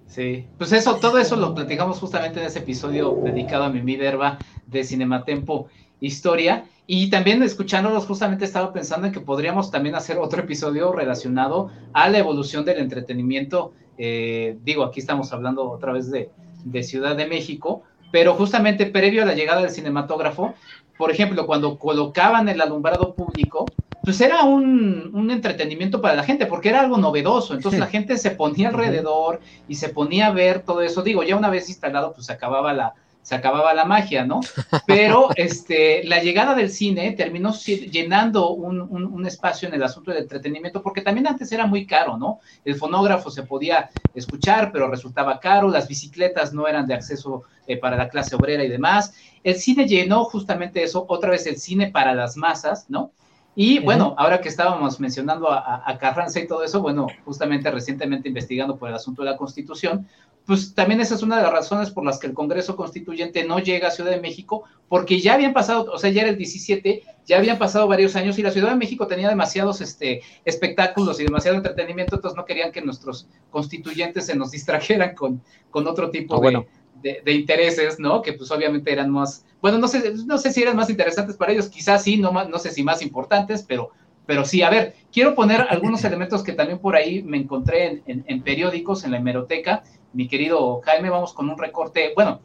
[0.06, 4.38] Sí, pues eso, todo eso lo platicamos justamente en ese episodio dedicado a Mimi Derba
[4.66, 5.68] de Cinematempo
[6.00, 6.64] Historia.
[6.86, 12.08] Y también escuchándolos, justamente estaba pensando en que podríamos también hacer otro episodio relacionado a
[12.08, 13.72] la evolución del entretenimiento.
[13.98, 16.30] Eh, digo, aquí estamos hablando otra vez de,
[16.64, 20.54] de Ciudad de México, pero justamente previo a la llegada del cinematógrafo,
[20.96, 23.66] por ejemplo, cuando colocaban el alumbrado público,
[24.02, 27.54] pues era un, un, entretenimiento para la gente, porque era algo novedoso.
[27.54, 31.02] Entonces la gente se ponía alrededor y se ponía a ver todo eso.
[31.02, 32.94] Digo, ya una vez instalado, pues se acababa la,
[33.28, 34.40] se acababa la magia, ¿no?
[34.86, 40.22] Pero este, la llegada del cine terminó llenando un, un, espacio en el asunto del
[40.22, 42.40] entretenimiento, porque también antes era muy caro, ¿no?
[42.64, 47.76] El fonógrafo se podía escuchar, pero resultaba caro, las bicicletas no eran de acceso eh,
[47.76, 49.12] para la clase obrera y demás.
[49.44, 53.12] El cine llenó justamente eso, otra vez el cine para las masas, ¿no?
[53.60, 58.76] Y bueno, ahora que estábamos mencionando a, Carranza y todo eso, bueno, justamente recientemente investigando
[58.76, 60.06] por el asunto de la Constitución,
[60.48, 63.58] pues también esa es una de las razones por las que el Congreso Constituyente no
[63.58, 67.02] llega a Ciudad de México, porque ya habían pasado, o sea, ya era el 17,
[67.26, 71.24] ya habían pasado varios años y la Ciudad de México tenía demasiados este, espectáculos y
[71.24, 76.42] demasiado entretenimiento, entonces no querían que nuestros constituyentes se nos distrajeran con, con otro tipo
[76.42, 76.64] ah,
[77.02, 78.22] de, de, intereses, ¿no?
[78.22, 81.52] Que pues obviamente eran más, bueno, no sé, no sé si eran más interesantes para
[81.52, 83.90] ellos, quizás sí, no, no sé si más importantes, pero,
[84.28, 88.42] pero sí, a ver, quiero poner algunos elementos que también por ahí me encontré en,
[88.42, 89.82] periódicos, en la hemeroteca.
[90.12, 92.42] Mi querido Jaime, vamos con un recorte, bueno,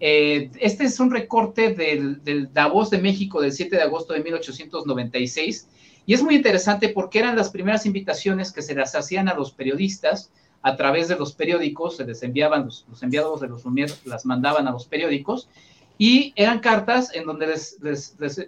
[0.00, 4.20] eh, este es un recorte del, del Davos de México del 7 de agosto de
[4.20, 5.66] 1896
[6.04, 9.50] y es muy interesante porque eran las primeras invitaciones que se las hacían a los
[9.50, 14.26] periodistas a través de los periódicos, se les enviaban, los, enviados de los Lumière las
[14.26, 15.48] mandaban a los periódicos,
[15.96, 17.78] y eran cartas en donde les,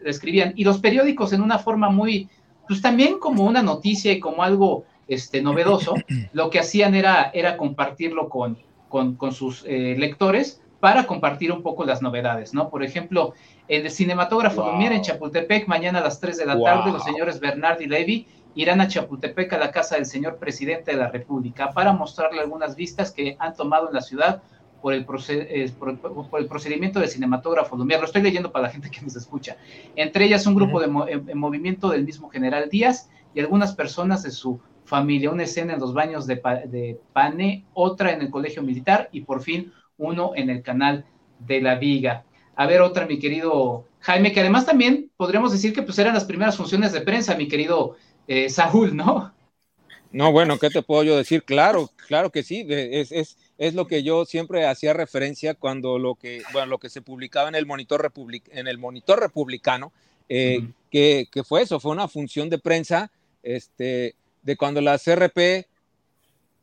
[0.04, 2.28] escribían, y los periódicos en una forma muy,
[2.66, 5.94] pues también como una noticia y como algo este, novedoso,
[6.32, 8.58] lo que hacían era, era compartirlo con,
[8.88, 12.68] con, sus eh, lectores para compartir un poco las novedades, ¿no?
[12.68, 13.34] Por ejemplo,
[13.68, 17.80] el cinematógrafo Lumière en Chapultepec, mañana a las 3 de la tarde, los señores Bernard
[17.80, 21.92] y Levy irán a Chapultepec a la casa del señor presidente de la República para
[21.92, 24.42] mostrarle algunas vistas que han tomado en la ciudad
[24.80, 28.00] por el, por, el procedimiento del cinematógrafo Lumière.
[28.00, 29.56] Lo estoy leyendo para la gente que nos escucha.
[29.94, 34.30] Entre ellas un grupo de en, movimiento del mismo general Díaz y algunas personas de
[34.30, 35.30] su familia.
[35.30, 36.36] Una escena en los baños de,
[36.68, 41.04] de Pane, otra en el colegio militar y por fin uno en el canal
[41.40, 42.24] de la Viga.
[42.54, 46.24] A ver, otra, mi querido Jaime, que además también podríamos decir que pues eran las
[46.24, 47.96] primeras funciones de prensa, mi querido
[48.28, 49.32] eh, Saúl, ¿no?
[50.16, 51.42] No, bueno, ¿qué te puedo yo decir?
[51.42, 56.14] Claro, claro que sí, es, es, es lo que yo siempre hacía referencia cuando lo
[56.14, 59.92] que, bueno, lo que se publicaba en el monitor, republic, en el monitor republicano,
[60.30, 63.10] eh, que, que, fue eso, fue una función de prensa
[63.42, 65.66] este, de cuando las CRP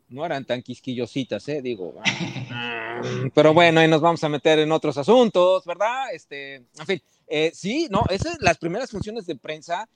[0.10, 1.62] no eran tan quisquillositas, ¿eh?
[1.62, 1.94] digo.
[3.36, 6.12] Pero bueno, ahí nos vamos a meter en otros asuntos, ¿verdad?
[6.12, 9.88] Este, en fin, eh, sí, no, esas las primeras funciones de prensa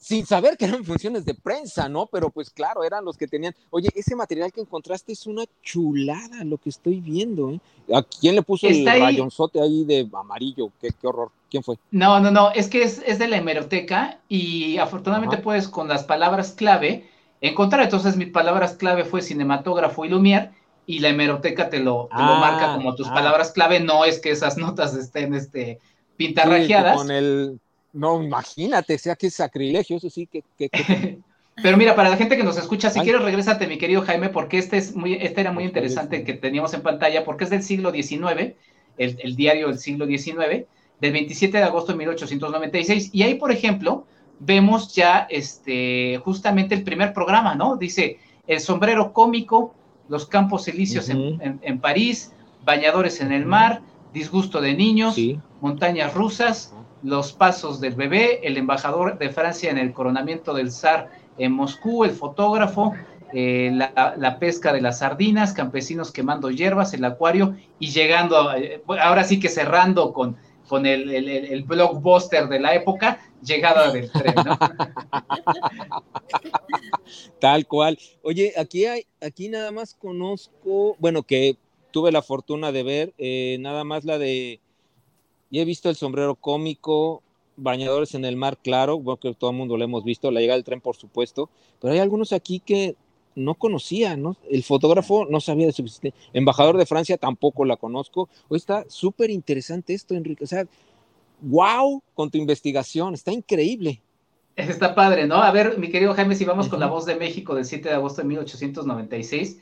[0.00, 2.06] sin saber que eran funciones de prensa, ¿no?
[2.06, 3.54] Pero pues claro, eran los que tenían.
[3.68, 7.60] Oye, ese material que encontraste es una chulada lo que estoy viendo, ¿eh?
[7.94, 10.70] ¿A quién le puso el rayonzote ahí de amarillo?
[10.80, 11.30] Qué, qué, horror.
[11.50, 11.76] ¿Quién fue?
[11.90, 16.04] No, no, no, es que es, es de la hemeroteca y afortunadamente puedes con las
[16.04, 17.06] palabras clave
[17.42, 17.82] encontrar.
[17.82, 20.52] Entonces, mis palabras clave fue cinematógrafo y Lumière
[20.86, 23.14] y la hemeroteca te lo, te lo marca ah, como tus ah.
[23.14, 23.80] palabras clave.
[23.80, 25.78] No es que esas notas estén este,
[26.16, 26.96] pintarrajeadas.
[26.96, 27.60] con el
[27.92, 30.42] no, imagínate, sea que sacrilegio, eso sí, que...
[31.62, 34.58] Pero mira, para la gente que nos escucha, si quieres, regrésate, mi querido Jaime, porque
[34.58, 37.92] este, es muy, este era muy interesante que teníamos en pantalla, porque es del siglo
[37.92, 38.54] XIX,
[38.96, 40.64] el, diario del siglo XIX,
[41.00, 43.10] del 27 de agosto de 1896.
[43.12, 44.06] Y ahí, por ejemplo,
[44.38, 47.76] vemos ya este, justamente el primer programa, ¿no?
[47.76, 49.74] Dice, el sombrero cómico,
[50.08, 52.32] los campos elíseos en, París,
[52.64, 53.82] bañadores en el mar,
[54.12, 55.16] disgusto de niños,
[55.60, 61.10] montañas rusas, los pasos del bebé, el embajador de Francia en el coronamiento del zar
[61.38, 62.94] en Moscú, el fotógrafo,
[63.32, 69.24] eh, la, pesca de las sardinas, campesinos quemando hierbas, el acuario y llegando, eh, ahora
[69.24, 70.36] sí que cerrando con,
[70.68, 74.34] con el, el, blockbuster de la época, llegada del tren.
[77.40, 77.98] Tal cual.
[78.22, 81.56] Oye, aquí hay, aquí nada más conozco, bueno, que
[81.92, 84.60] tuve la fortuna de ver, eh, nada más la de
[85.50, 87.22] y he visto el sombrero cómico,
[87.56, 90.56] bañadores en el mar, claro, bueno, que todo el mundo lo hemos visto, la llegada
[90.56, 92.96] del tren, por supuesto, pero hay algunos aquí que
[93.34, 94.36] no conocía, ¿no?
[94.50, 96.20] El fotógrafo no sabía de su existencia.
[96.32, 98.28] Embajador de Francia tampoco la conozco.
[98.48, 100.44] Hoy está súper interesante esto, Enrique.
[100.44, 100.66] O sea,
[101.40, 104.02] wow con tu investigación, está increíble.
[104.56, 105.36] Está padre, ¿no?
[105.36, 107.94] A ver, mi querido Jaime, si vamos con la voz de México del 7 de
[107.94, 109.58] agosto de 1896,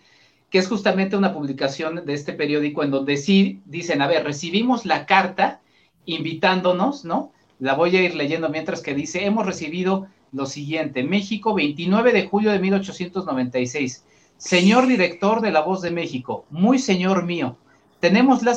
[0.50, 4.86] que es justamente una publicación de este periódico en donde sí dicen, a ver, recibimos
[4.86, 5.60] la carta
[6.08, 7.32] invitándonos, ¿no?
[7.58, 12.26] La voy a ir leyendo mientras que dice, hemos recibido lo siguiente, México, 29 de
[12.26, 14.04] julio de 1896.
[14.36, 17.56] Señor director de La Voz de México, muy señor mío,
[18.00, 18.56] tenemos la,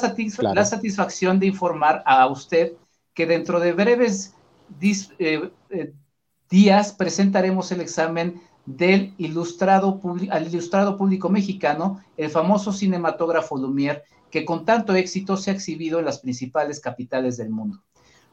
[0.53, 2.73] la satisfacción de informar a usted
[3.13, 4.35] que dentro de breves
[5.19, 5.93] eh, eh,
[6.49, 9.99] días presentaremos el examen del ilustrado,
[10.29, 15.99] al ilustrado público mexicano, el famoso cinematógrafo Lumière, que con tanto éxito se ha exhibido
[15.99, 17.79] en las principales capitales del mundo.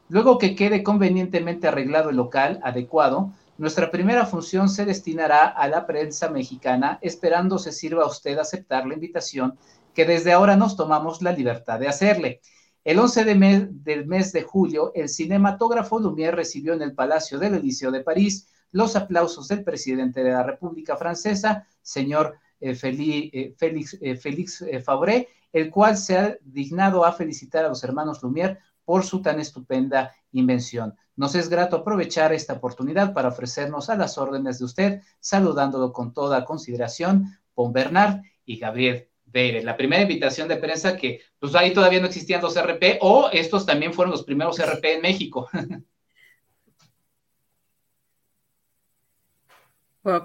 [0.07, 5.85] Luego que quede convenientemente arreglado el local adecuado, nuestra primera función se destinará a la
[5.85, 9.57] prensa mexicana, esperando se sirva a usted aceptar la invitación
[9.93, 12.41] que desde ahora nos tomamos la libertad de hacerle.
[12.85, 17.55] El 11 de del mes de julio, el cinematógrafo Lumière recibió en el Palacio del
[17.55, 23.97] Eliseo de París los aplausos del presidente de la República Francesa, señor eh, eh, Félix,
[24.01, 29.03] eh, Félix Fabré, el cual se ha dignado a felicitar a los hermanos Lumière por
[29.03, 30.95] su tan estupenda invención.
[31.15, 36.13] Nos es grato aprovechar esta oportunidad para ofrecernos a las órdenes de usted, saludándolo con
[36.13, 39.63] toda consideración, Pon Bernard y Gabriel Beire.
[39.63, 43.65] La primera invitación de prensa que, pues ahí todavía no existían los RP, o estos
[43.65, 45.49] también fueron los primeros RP en México.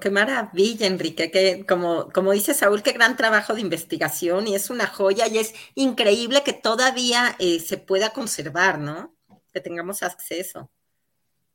[0.01, 4.71] qué maravilla, Enrique, que como, como dice Saúl, qué gran trabajo de investigación y es
[4.71, 9.15] una joya y es increíble que todavía eh, se pueda conservar, ¿no?
[9.53, 10.71] Que tengamos acceso.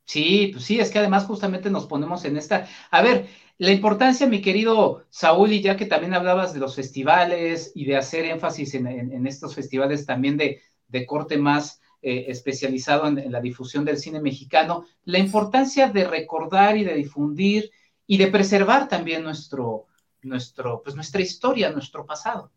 [0.06, 2.68] Sí, pues sí, es que además justamente nos ponemos en esta.
[2.92, 7.72] A ver, la importancia, mi querido Saúl, y ya que también hablabas de los festivales
[7.76, 10.62] y de hacer énfasis en, estos festivales también de,
[11.06, 16.84] corte más eh, especializado en la difusión del cine mexicano, la importancia de recordar y
[16.84, 17.70] de difundir
[18.12, 19.86] y de preservar también nuestro,
[20.24, 22.52] nuestro, pues nuestra historia, nuestro pasado.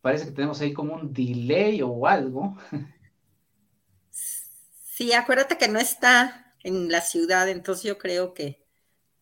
[0.00, 2.56] Parece que tenemos ahí como un delay o algo.
[4.84, 8.64] Sí, acuérdate que no está en la ciudad, entonces yo creo que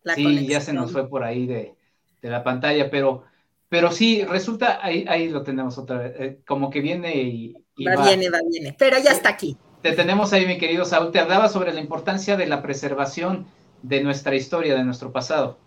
[0.03, 1.75] la Sí, ya se nos fue por ahí de,
[2.21, 3.25] la pantalla, pero,
[3.71, 7.57] pero sí, resulta, ahí, ahí lo tenemos otra vez, eh, como que viene y,
[7.87, 9.57] va, viene, va, viene, pero ya está aquí.
[9.83, 11.11] Te tenemos ahí, mi querido Saúl.
[11.11, 13.47] Te hablaba sobre la importancia de la preservación
[13.83, 15.59] de nuestra historia, de nuestro pasado.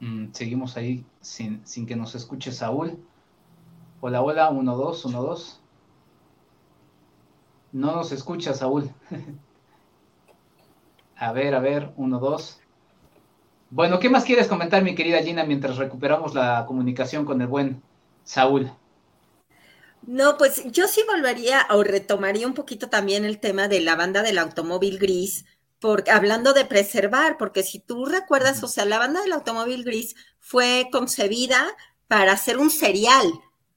[0.00, 2.98] Mm, seguimos ahí sin, sin, que nos escuche Saúl.
[4.00, 5.60] Hola, hola, 1, 2, 1, 2.
[7.72, 8.90] No nos escucha Saúl.
[11.16, 12.60] a ver, a ver, 1, 2.
[13.70, 17.82] Bueno, ¿qué más quieres comentar, mi querida Gina, mientras recuperamos la comunicación con el buen
[18.24, 18.72] Saúl?
[20.06, 24.22] No, pues yo sí volvería o retomaría un poquito también el tema de la banda
[24.22, 25.44] del automóvil gris,
[25.80, 30.14] porque hablando de preservar, porque si tú recuerdas, o sea, la banda del automóvil gris
[30.40, 31.66] fue concebida
[32.06, 33.30] para hacer un serial,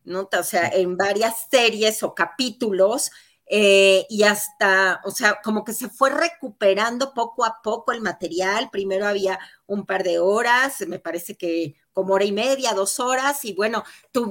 [0.06, 0.30] ¿no?
[0.32, 3.12] O sea, en varias series o capítulos
[3.54, 8.70] eh, y hasta, o sea, como que se fue recuperando poco a poco el material.
[8.72, 13.44] Primero había un par de horas, me parece que como hora y media, dos horas,
[13.44, 13.84] y bueno,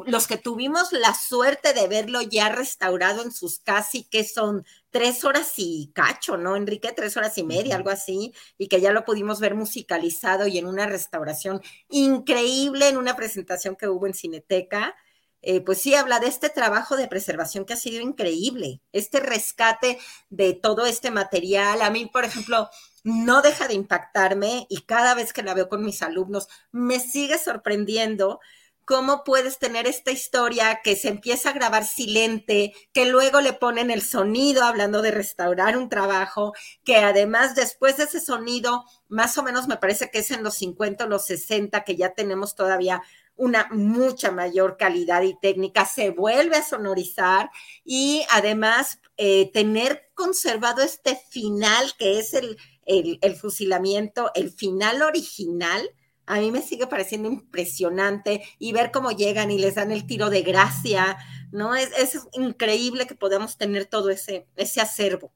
[0.07, 5.23] los que tuvimos la suerte de verlo ya restaurado en sus casi que son tres
[5.23, 6.91] horas y cacho, ¿no, Enrique?
[6.97, 10.66] Tres horas y media, algo así, y que ya lo pudimos ver musicalizado y en
[10.66, 11.61] una restauración
[11.91, 14.97] increíble, en una presentación que hubo en Cineteca.
[15.43, 19.99] Eh, pues sí, habla de este trabajo de preservación que ha sido increíble, este rescate
[20.28, 21.82] de todo este material.
[21.82, 22.68] A mí, por ejemplo,
[23.05, 27.38] no deja de impactarme y cada vez que la veo con mis alumnos me sigue
[27.38, 28.41] sorprendiendo
[28.91, 33.88] cómo puedes tener esta historia que se empieza a grabar silente, que luego le ponen
[33.88, 39.45] el sonido hablando de restaurar un trabajo, que además después de ese sonido, más o
[39.45, 43.01] menos me parece que es en los 50 o los 60 que ya tenemos todavía
[43.41, 47.51] una mucha mayor calidad y técnica, se vuelve a sonorizar
[47.84, 55.88] y además eh, tener conservado este final que es el, el, fusilamiento, el final original,
[56.26, 60.28] a mí me sigue pareciendo impresionante y ver cómo llegan y les dan el tiro
[60.28, 61.16] de gracia,
[61.51, 61.74] ¿no?
[61.74, 65.32] Es, es increíble que podamos tener todo ese, ese acervo.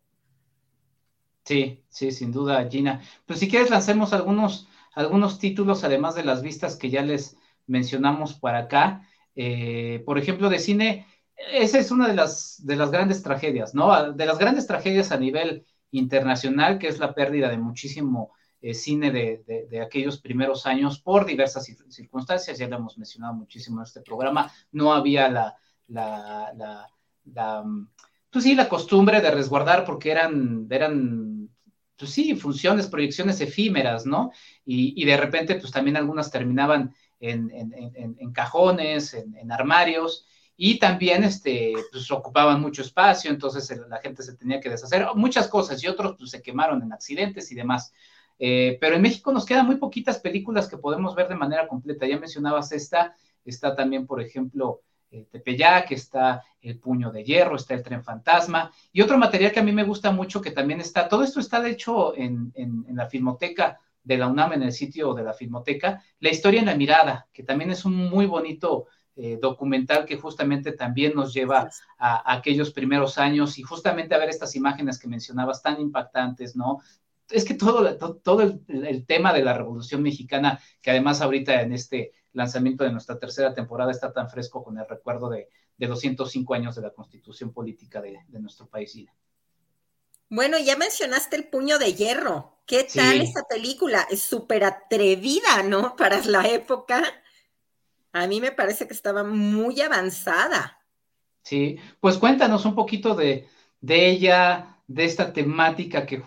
[1.47, 3.03] Sí, sí, sin duda, Gina.
[3.25, 7.37] Pues si quieres lancemos algunos, algunos títulos, además de las vistas que ya les
[7.67, 9.07] mencionamos por acá.
[9.35, 11.07] Eh, por ejemplo, de cine,
[11.53, 14.13] esa es una de las, de las grandes tragedias, ¿no?
[14.13, 19.11] De las grandes tragedias a nivel internacional, que es la pérdida de muchísimo eh, cine
[19.11, 24.51] de, aquellos primeros años por diversas circunstancias, ya lo hemos mencionado muchísimo en este programa,
[24.73, 25.55] no había la,
[25.89, 26.53] la,
[27.27, 27.65] la,
[28.31, 31.51] pues sí, la costumbre de resguardar porque eran, eran
[31.97, 34.33] pues sí, funciones, proyecciones efímeras, ¿no?
[34.65, 41.73] Y, y de repente, pues también algunas terminaban en, cajones, en, armarios, y también este,
[41.91, 46.17] pues, ocupaban mucho espacio, entonces la gente se tenía que deshacer, muchas cosas, y otros
[46.17, 47.93] pues, se quemaron en accidentes y demás.
[48.39, 52.07] Eh, pero en México nos quedan muy poquitas películas que podemos ver de manera completa.
[52.07, 57.75] Ya mencionabas esta, está también, por ejemplo, eh, Tepeyac, está El Puño de Hierro, está
[57.75, 61.09] El Tren Fantasma, y otro material que a mí me gusta mucho, que también está,
[61.09, 65.15] todo esto está de hecho en, en la Filmoteca de la UNAM, en el sitio
[65.15, 68.87] de la Filmoteca, La Historia en la Mirada, que también es un muy bonito
[69.17, 74.29] eh, documental que justamente también nos lleva a, aquellos primeros años y justamente a ver
[74.29, 76.81] estas imágenes que mencionabas tan impactantes, ¿no?
[77.31, 82.13] Es que todo, todo, el, tema de la Revolución Mexicana, que además ahorita en este
[82.33, 86.75] lanzamiento de nuestra tercera temporada está tan fresco con el recuerdo de, de 205 años
[86.77, 89.07] de la constitución política de, nuestro país.
[90.29, 92.59] Bueno, ya mencionaste el puño de hierro.
[92.67, 94.07] ¿Qué tal esa película?
[94.11, 95.97] Es súper atrevida, ¿no?
[95.97, 97.03] Para la época
[98.15, 100.79] a mí me parece que estaba muy avanzada.
[101.43, 103.49] Sí, pues cuéntanos un poquito de,
[103.83, 106.23] ella, de esta temática que,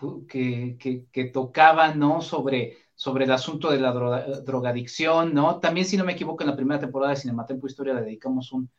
[0.78, 2.22] que, tocaba, ¿no?
[2.22, 5.60] Sobre, sobre el asunto de la drogadicción, ¿no?
[5.60, 8.70] También, si no me equivoco, en la primera temporada de Cinematempo Historia le dedicamos un,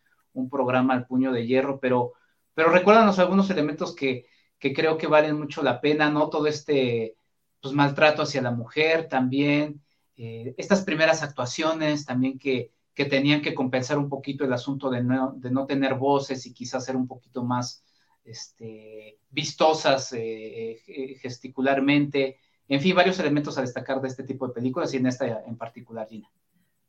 [0.50, 2.12] programa al puño de hierro, pero,
[2.54, 4.26] pero recuérdanos algunos elementos que,
[4.58, 6.28] creo que valen mucho la pena, ¿no?
[6.28, 7.16] Todo este
[7.60, 9.82] pues, maltrato hacia la mujer también,
[10.16, 15.02] eh, estas primeras actuaciones también que, que tenían que compensar un poquito el asunto de
[15.02, 17.84] no, de no tener voces y quizás ser un poquito más
[18.24, 22.38] este, vistosas eh, eh, gesticularmente.
[22.68, 25.56] En fin, varios elementos a destacar de este tipo de películas y en esta en
[25.56, 26.28] particular, Gina.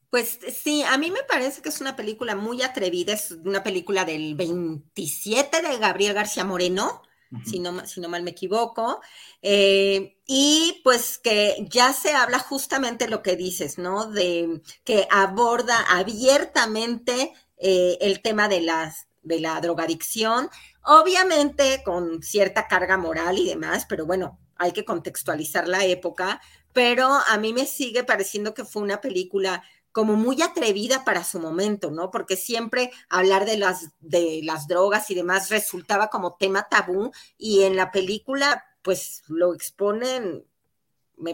[0.09, 4.05] Pues sí, a mí me parece que es una película muy atrevida, es una película
[4.05, 7.03] del 27 de Gabriel García Moreno,
[7.45, 9.01] si, no, si no mal me equivoco.
[9.41, 14.09] Eh, y pues que ya se habla justamente lo que dices, ¿no?
[14.11, 20.49] De que aborda abiertamente eh, el tema de, las, de la drogadicción,
[20.84, 26.41] obviamente con cierta carga moral y demás, pero bueno, hay que contextualizar la época,
[26.73, 31.40] pero a mí me sigue pareciendo que fue una película como muy atrevida para su
[31.40, 32.12] momento, ¿no?
[32.12, 37.64] Porque siempre hablar de las, de las drogas y demás resultaba como tema tabú y
[37.64, 40.46] en la película pues lo exponen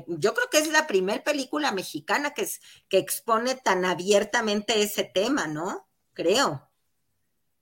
[0.08, 5.03] yo creo que es la primera película mexicana que, es, que expone tan abiertamente ese
[5.03, 5.88] tema, ¿no?
[6.14, 6.70] Creo.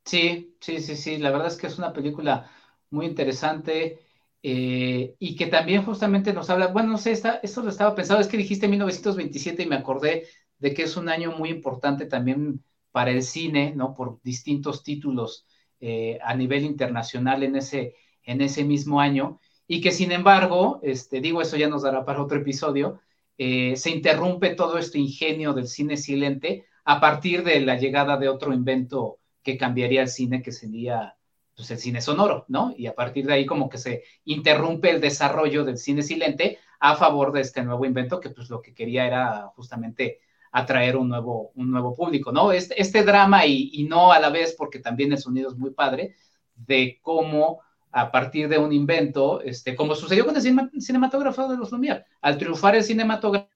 [0.06, 2.50] Sí, sí, sí, sí, la verdad es que es una película
[2.90, 4.00] muy interesante
[4.42, 8.22] eh, y que también justamente nos habla, bueno, no sé, esta, esto lo estaba pensando,
[8.22, 10.28] es que dijiste 1927 y me acordé
[10.64, 13.94] de que es un año muy importante también para el cine, ¿no?
[13.94, 15.46] Por distintos títulos
[15.82, 21.20] eh, a nivel internacional en ese, en ese mismo año y que sin embargo, este,
[21.20, 23.02] digo, eso ya nos dará para otro episodio,
[23.38, 28.30] eh, se interrumpe todo este ingenio del cine silente a partir de la llegada de
[28.30, 31.18] otro invento que cambiaría el cine, que sería
[31.58, 32.74] pues, el cine sonoro, ¿no?
[32.78, 36.96] Y a partir de ahí como que se interrumpe el desarrollo del cine silente a
[36.96, 40.22] favor de este nuevo invento que pues lo que quería era justamente
[40.54, 42.52] atraer un nuevo, un nuevo público, ¿no?
[42.52, 45.72] Este, este drama y, y no a la vez, porque también el sonido es muy
[45.72, 46.16] padre,
[46.56, 51.72] de cómo a partir de un invento, este, como sucedió con el cinematógrafo de los
[51.72, 52.06] Lumière.
[52.22, 53.50] Al triunfar el cinematógrafo,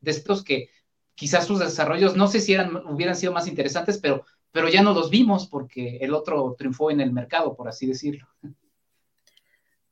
[0.00, 0.70] de estos que
[1.14, 4.92] quizás sus desarrollos, no sé si eran, hubieran sido más interesantes, pero, pero ya no
[4.92, 8.28] los vimos porque el otro triunfó en el mercado, por así decirlo.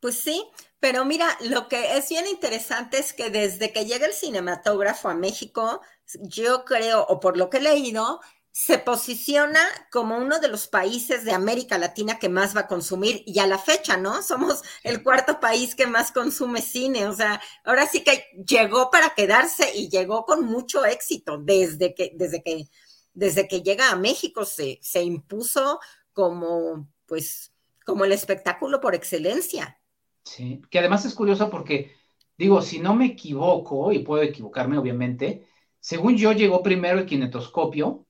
[0.01, 0.45] Pues sí,
[0.87, 5.16] pero mira, lo que es bien interesante es que desde que llega el cinematógrafo a
[5.16, 5.80] México,
[6.14, 8.20] yo creo, o por lo que he leído,
[8.53, 9.59] se posiciona
[9.91, 13.49] como uno de los países de América Latina que más va a consumir y a
[13.49, 14.22] la fecha, ¿no?
[14.22, 19.11] Somos el cuarto país que más consume cine, o sea, ahora sí que llegó para
[19.11, 22.68] quedarse y llegó con mucho éxito desde que, desde que,
[23.12, 25.80] desde que llega a México se, se impuso
[26.12, 27.51] como, pues,
[27.84, 29.80] como el espectáculo por excelencia.
[30.27, 31.93] Sí, que además es curioso porque,
[32.37, 35.47] digo, si no me equivoco, y puedo equivocarme obviamente,
[35.79, 38.07] según yo llegó primero el kinetoscopio,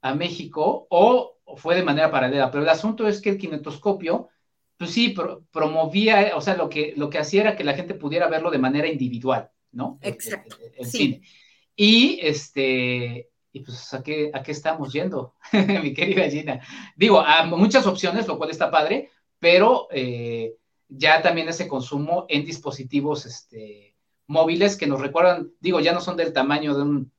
[0.00, 4.28] a México o fue de manera paralela, pero el asunto es que el kinetoscopio,
[4.76, 5.14] pues sí,
[5.50, 8.58] promovía, o sea, lo que, lo que hacía era que la gente pudiera verlo de
[8.58, 9.98] manera individual, ¿no?
[10.02, 10.56] Exacto.
[10.76, 11.22] El, cine.
[11.74, 15.34] Y este, y pues ¿a qué, a qué estamos yendo,
[15.82, 16.60] mi querida Gina.
[16.96, 20.54] Digo, a muchas opciones, lo cual está padre, pero eh,
[20.88, 23.94] ya también ese consumo en dispositivos este,
[24.26, 27.12] móviles que nos recuerdan, digo, ya no son del tamaño de un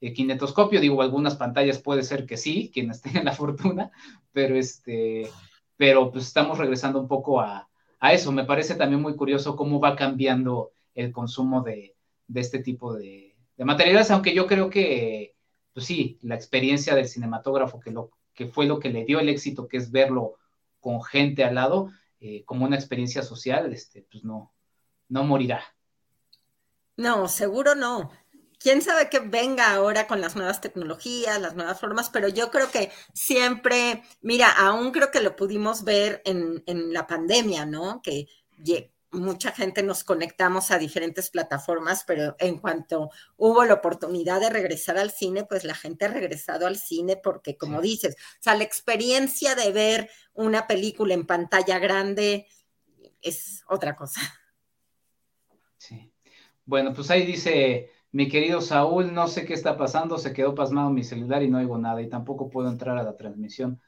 [0.00, 3.90] eh, kinetoscopio, digo, algunas pantallas puede ser que sí, quienes tengan la fortuna,
[4.32, 5.30] pero este,
[5.76, 7.68] pero pues estamos regresando un poco a,
[8.12, 8.30] eso.
[8.30, 11.96] Me parece también muy curioso cómo va cambiando el consumo de,
[12.32, 15.34] este tipo de, materiales, aunque yo creo que,
[15.72, 19.28] pues sí, la experiencia del cinematógrafo, que, lo, que fue lo que le dio el
[19.28, 20.34] éxito, que es verlo
[20.78, 21.90] con gente al lado,
[22.20, 24.52] eh, como una experiencia social, este, pues no,
[25.08, 25.62] no morirá.
[26.96, 28.10] No, seguro no
[28.58, 32.70] quién sabe qué venga ahora con las nuevas tecnologías, las nuevas formas, pero yo creo
[32.70, 38.00] que siempre, mira, aún creo que lo pudimos ver en, la pandemia, ¿no?
[38.02, 38.26] Que
[39.12, 44.98] mucha gente nos conectamos a diferentes plataformas, pero en cuanto hubo la oportunidad de regresar
[44.98, 48.64] al cine, pues la gente ha regresado al cine porque, como dices, o sea, la
[48.64, 52.46] experiencia de ver una película en pantalla grande
[53.22, 54.20] es otra cosa.
[55.78, 56.12] Sí.
[56.64, 60.90] Bueno, pues ahí dice mi querido Saúl, no sé qué está pasando, se quedó pasmado
[60.90, 63.80] mi celular y no oigo nada y tampoco puedo entrar a la transmisión.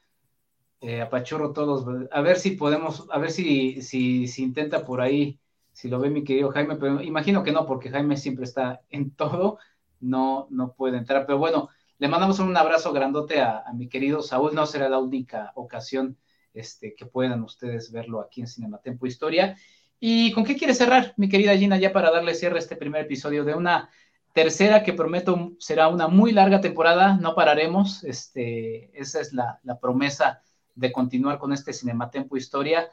[0.81, 5.39] Eh, apachurro todos, a ver si podemos, a ver si, si, intenta por ahí,
[5.73, 9.11] si lo ve mi querido Jaime, pero imagino que no, porque Jaime siempre está en
[9.11, 9.59] todo,
[9.99, 14.21] no, no puede entrar, pero bueno, le mandamos un abrazo grandote a, a mi querido
[14.21, 16.17] Saúl, no será la única ocasión
[16.53, 19.57] este, que puedan ustedes verlo aquí en Cinematempo Historia.
[19.99, 23.01] ¿Y con qué quiere cerrar, mi querida Gina, ya para darle cierre a este primer
[23.01, 23.89] episodio de una
[24.33, 28.03] Tercera, que prometo será una muy larga temporada, no pararemos.
[28.03, 30.41] Este, esa es la, promesa
[30.79, 32.89] de continuar con este Cinematempo Historia,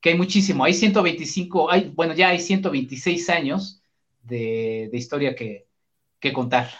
[0.00, 0.64] que hay muchísimo.
[0.64, 3.82] Hay 125, hay, bueno, ya hay 126 años
[4.22, 5.68] de, historia que,
[6.20, 6.70] que contar.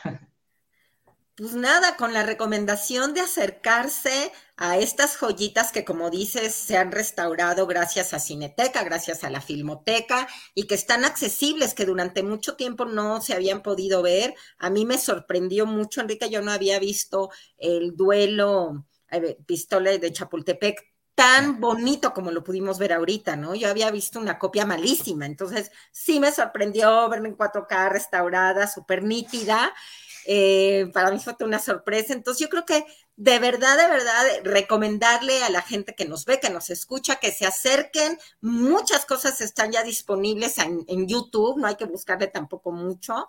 [1.39, 6.91] Pues nada, con la recomendación de acercarse a estas joyitas que, como dices, se han
[6.91, 10.27] restaurado gracias a Cineteca, gracias a la Filmoteca
[10.57, 14.35] y que están accesibles, que durante mucho tiempo no se habían podido ver.
[14.59, 18.88] A mí me sorprendió mucho, Enrique, yo no había visto el duelo
[19.47, 20.85] pistola de Chapultepec
[21.15, 23.55] tan bonito como lo pudimos ver ahorita, ¿no?
[23.57, 29.03] Yo había visto una copia malísima, entonces sí me sorprendió verme en 4K restaurada, súper
[29.03, 29.75] nítida.
[30.31, 32.13] Eh, para mí fue una sorpresa.
[32.13, 32.85] Entonces yo creo que
[33.17, 37.33] de verdad, de verdad, recomendarle a la gente que nos ve, que nos escucha, que
[37.33, 38.17] se acerquen.
[38.41, 43.27] Muchas cosas están ya disponibles en, YouTube, no hay que buscarle tampoco mucho.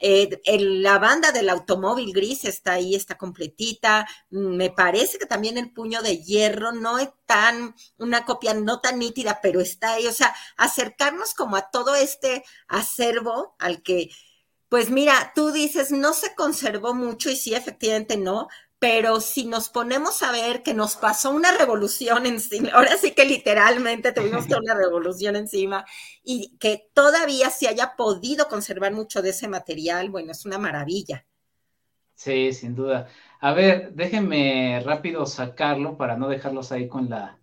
[0.00, 4.06] Eh, la banda del automóvil gris está ahí, está completita.
[4.30, 8.98] Me parece que también el puño de hierro no es tan, una copia no tan
[8.98, 10.06] nítida, pero está ahí.
[10.06, 14.10] O sea, acercarnos como a todo este acervo al que,
[14.68, 18.48] pues mira, tú dices, no se conservó mucho y sí, efectivamente no,
[18.80, 23.26] pero si nos ponemos a ver que nos pasó una revolución encima, ahora sí que
[23.26, 25.84] literalmente tuvimos una revolución encima
[26.24, 31.26] y que todavía se haya podido conservar mucho de ese material, bueno, es una maravilla.
[32.14, 33.08] Sí, sin duda.
[33.40, 37.38] A ver, déjenme rápido sacarlo para no dejarlos ahí con la,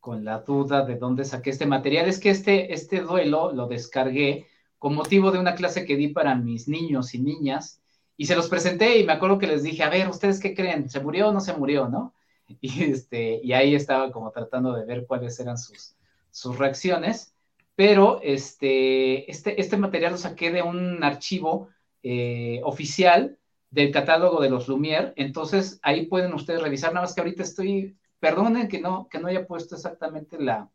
[0.00, 2.08] con la duda de dónde saqué este material.
[2.08, 4.46] Es que este, este duelo lo descargué
[4.78, 7.79] con motivo de una clase que di para mis niños y niñas
[8.20, 10.90] y se los presenté y me acuerdo que les dije, a ver, ¿ustedes qué creen?
[10.90, 12.12] ¿Se murió o no se murió, no?
[12.60, 15.96] Y, este, y ahí estaba como tratando de ver cuáles eran sus,
[16.30, 17.34] sus reacciones,
[17.74, 21.70] pero este, este, este material lo saqué de un archivo
[22.02, 23.38] eh, oficial
[23.70, 27.96] del catálogo de los Lumière, entonces ahí pueden ustedes revisar, nada más que ahorita estoy,
[28.18, 30.68] perdonen que no, que no haya puesto exactamente la,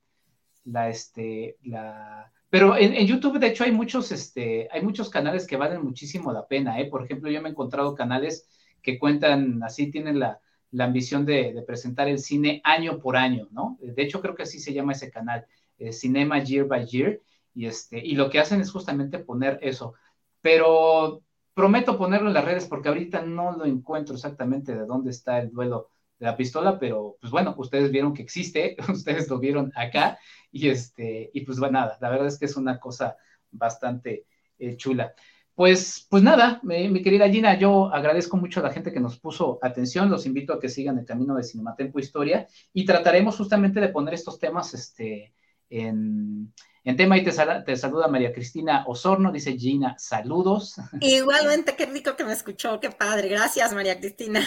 [0.64, 5.58] la, este, la, pero en, YouTube, de hecho, hay muchos, este, hay muchos canales que
[5.58, 6.86] valen muchísimo la pena, ¿eh?
[6.86, 8.48] Por ejemplo, yo me he encontrado canales
[8.82, 10.40] que cuentan, así tienen la,
[10.80, 13.78] ambición de, presentar el cine año por año, ¿no?
[13.82, 15.46] De hecho, creo que así se llama ese canal,
[15.80, 17.20] eh, Cinema Year by Year,
[17.54, 19.96] y, este, y lo que hacen es justamente poner eso.
[20.40, 25.40] Pero prometo ponerlo en las redes porque ahorita no lo encuentro exactamente de dónde está
[25.40, 25.90] el duelo
[26.26, 30.20] la pistola, pero pues bueno, ustedes vieron que existe, ustedes lo vieron acá
[30.52, 33.16] y este, y pues bueno, nada, la verdad es que es una cosa
[33.52, 34.26] bastante
[34.60, 35.14] eh, chula.
[35.56, 39.58] Pues, pues nada, mi, querida Gina, yo agradezco mucho a la gente que nos puso
[39.62, 43.88] atención, los invito a que sigan el camino de Cinematempo Historia y trataremos justamente de
[43.88, 45.34] poner estos temas este,
[45.70, 46.54] en,
[46.84, 47.32] en tema y te,
[47.66, 50.76] te, saluda María Cristina Osorno, dice Gina, saludos.
[51.00, 54.42] Igualmente, qué rico que me escuchó, qué padre, gracias María Cristina.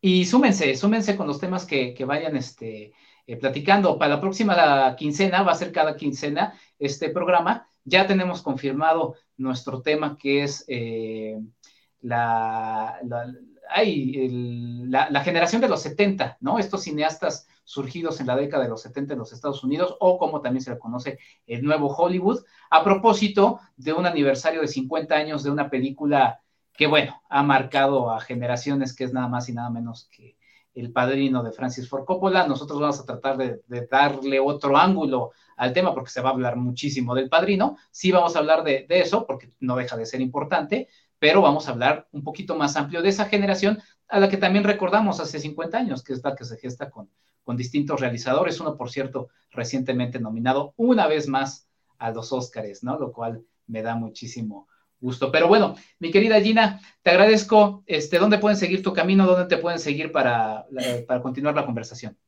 [0.00, 2.92] Y súmense, súmense con los temas que, vayan este,
[3.26, 3.98] eh, platicando.
[3.98, 7.68] Para la próxima quincena, va a ser cada quincena este programa.
[7.84, 11.38] Ya tenemos confirmado nuestro tema que es eh,
[12.00, 13.00] la,
[15.10, 16.58] la, generación de los 70, ¿no?
[16.58, 20.40] Estos cineastas surgidos en la década de los 70 en los Estados Unidos, o como
[20.40, 25.42] también se le conoce, el nuevo Hollywood, a propósito de un aniversario de 50 años
[25.42, 26.40] de una película
[26.76, 30.36] que bueno, ha marcado a generaciones, que es nada más y nada menos que
[30.76, 32.46] el padrino de Francis Ford Coppola.
[32.46, 36.56] Nosotros vamos a tratar de, darle otro ángulo al tema porque se va a hablar
[36.56, 37.78] muchísimo del padrino.
[37.90, 41.72] Sí vamos a hablar de, eso porque no deja de ser importante, pero vamos a
[41.72, 45.78] hablar un poquito más amplio de esa generación a la que también recordamos hace 50
[45.78, 47.10] años, que es la que se gesta con,
[47.42, 48.60] con distintos realizadores.
[48.60, 51.68] Uno, por cierto, recientemente nominado una vez más
[51.98, 52.98] a los Óscares, ¿no?
[52.98, 54.68] Lo cual me da muchísimo
[55.06, 55.30] gusto.
[55.30, 57.84] Pero bueno, mi querida Gina, te agradezco.
[57.86, 59.26] Este, ¿Dónde pueden seguir tu camino?
[59.26, 60.66] ¿Dónde te pueden seguir para,
[61.06, 62.18] para continuar la conversación?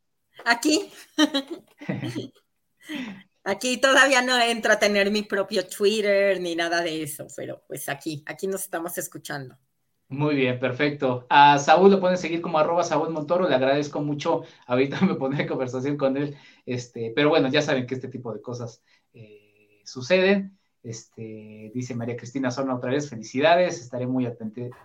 [0.44, 0.90] Aquí.
[3.44, 7.88] Aquí todavía no entro a tener mi propio Twitter ni nada de eso, pero pues
[7.88, 9.56] aquí, aquí nos estamos escuchando.
[10.10, 11.26] Muy bien, perfecto.
[11.28, 14.42] A Saúl lo pueden seguir como arroba Saúl Montoro, le agradezco mucho.
[14.66, 18.32] Ahorita me pondré en conversación con él, este, pero bueno, ya saben que este tipo
[18.32, 20.57] de cosas eh, suceden.
[20.88, 24.26] Este, dice María Cristina Sorna otra vez, felicidades, estaré muy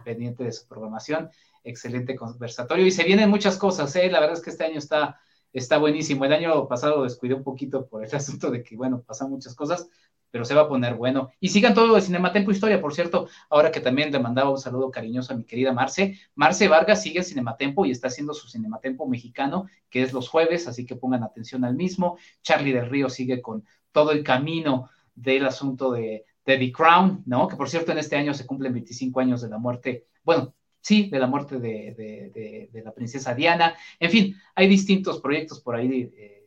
[0.03, 1.29] pendiente de su programación,
[1.63, 4.11] excelente conversatorio y se vienen muchas cosas, ¿eh?
[4.11, 5.21] la verdad es que este año está,
[5.53, 9.29] está buenísimo, el año pasado descuidé un poquito por el asunto de que, bueno, pasan
[9.29, 9.87] muchas cosas,
[10.29, 11.29] pero se va a poner bueno.
[11.39, 14.91] Y sigan todo de Cinematempo Historia, por cierto, ahora que también le mandaba un saludo
[14.91, 16.19] cariñoso a mi querida Marce.
[16.35, 20.85] Marce Vargas sigue Cinematempo y está haciendo su Cinematempo mexicano, que es los jueves, así
[20.85, 22.17] que pongan atención al mismo.
[22.41, 27.47] Charlie del Río sigue con todo el camino del asunto de, The Crown, ¿no?
[27.47, 31.09] Que por cierto en este año se cumplen 25 años de la muerte, bueno, sí,
[31.09, 33.75] de la muerte de, la princesa Diana.
[33.99, 36.45] En fin, hay distintos proyectos por ahí, eh,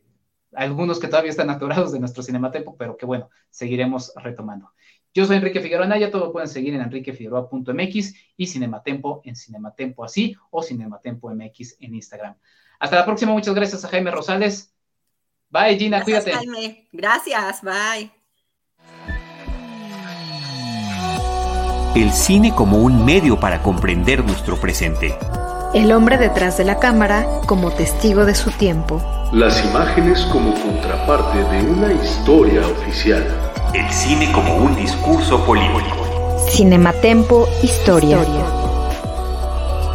[0.53, 4.71] algunos que todavía están atorados de nuestro Cinematempo, pero que bueno, seguiremos retomando.
[5.13, 10.03] Yo soy Enrique Figueroa Naya, todo lo pueden seguir en enriquefigueroa.mx y Cinematempo en Cinematempo
[10.03, 12.35] así o Cinematempo MX en Instagram.
[12.79, 14.75] Hasta la próxima, muchas gracias a Jaime Rosales.
[15.49, 16.45] Bye, Gina, gracias, cuídate.
[16.45, 16.87] Jaime.
[16.91, 18.16] Gracias, bye.
[21.95, 25.17] El cine como un medio para comprender nuestro presente.
[25.73, 29.01] El hombre detrás de la cámara como testigo de su tiempo.
[29.31, 33.25] Las imágenes como contraparte de una historia oficial.
[33.73, 36.05] El cine como un discurso político.
[36.49, 38.19] Cinematempo Historia.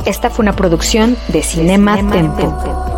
[0.05, 2.92] Esta fue una producción de Cinema, Tempo.